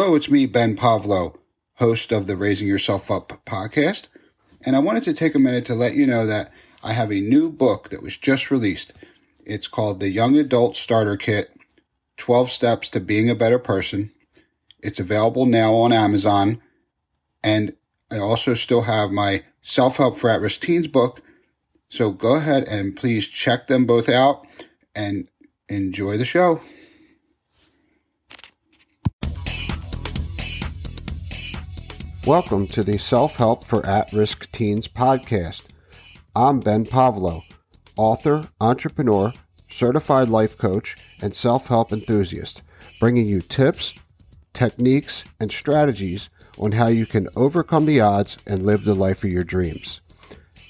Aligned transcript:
Hello, 0.00 0.14
it's 0.14 0.30
me, 0.30 0.46
Ben 0.46 0.76
Pavlo, 0.76 1.40
host 1.78 2.12
of 2.12 2.28
the 2.28 2.36
Raising 2.36 2.68
Yourself 2.68 3.10
Up 3.10 3.32
podcast. 3.44 4.06
And 4.64 4.76
I 4.76 4.78
wanted 4.78 5.02
to 5.02 5.12
take 5.12 5.34
a 5.34 5.40
minute 5.40 5.64
to 5.64 5.74
let 5.74 5.96
you 5.96 6.06
know 6.06 6.24
that 6.24 6.52
I 6.84 6.92
have 6.92 7.10
a 7.10 7.20
new 7.20 7.50
book 7.50 7.88
that 7.88 8.00
was 8.00 8.16
just 8.16 8.48
released. 8.48 8.92
It's 9.44 9.66
called 9.66 9.98
The 9.98 10.08
Young 10.08 10.36
Adult 10.36 10.76
Starter 10.76 11.16
Kit 11.16 11.50
12 12.16 12.48
Steps 12.48 12.88
to 12.90 13.00
Being 13.00 13.28
a 13.28 13.34
Better 13.34 13.58
Person. 13.58 14.12
It's 14.84 15.00
available 15.00 15.46
now 15.46 15.74
on 15.74 15.92
Amazon. 15.92 16.62
And 17.42 17.74
I 18.08 18.18
also 18.18 18.54
still 18.54 18.82
have 18.82 19.10
my 19.10 19.42
Self 19.62 19.96
Help 19.96 20.16
for 20.16 20.30
At 20.30 20.40
Risk 20.40 20.60
Teens 20.60 20.86
book. 20.86 21.22
So 21.88 22.12
go 22.12 22.36
ahead 22.36 22.68
and 22.68 22.94
please 22.94 23.26
check 23.26 23.66
them 23.66 23.84
both 23.84 24.08
out 24.08 24.46
and 24.94 25.26
enjoy 25.68 26.18
the 26.18 26.24
show. 26.24 26.60
Welcome 32.28 32.66
to 32.66 32.84
the 32.84 32.98
Self 32.98 33.36
Help 33.36 33.64
for 33.64 33.86
At 33.86 34.12
Risk 34.12 34.52
Teens 34.52 34.86
podcast. 34.86 35.62
I'm 36.36 36.60
Ben 36.60 36.84
Pavlo, 36.84 37.42
author, 37.96 38.50
entrepreneur, 38.60 39.32
certified 39.70 40.28
life 40.28 40.58
coach, 40.58 40.94
and 41.22 41.34
self 41.34 41.68
help 41.68 41.90
enthusiast, 41.90 42.62
bringing 43.00 43.26
you 43.26 43.40
tips, 43.40 43.98
techniques, 44.52 45.24
and 45.40 45.50
strategies 45.50 46.28
on 46.58 46.72
how 46.72 46.88
you 46.88 47.06
can 47.06 47.30
overcome 47.34 47.86
the 47.86 48.02
odds 48.02 48.36
and 48.46 48.66
live 48.66 48.84
the 48.84 48.94
life 48.94 49.24
of 49.24 49.32
your 49.32 49.42
dreams. 49.42 50.02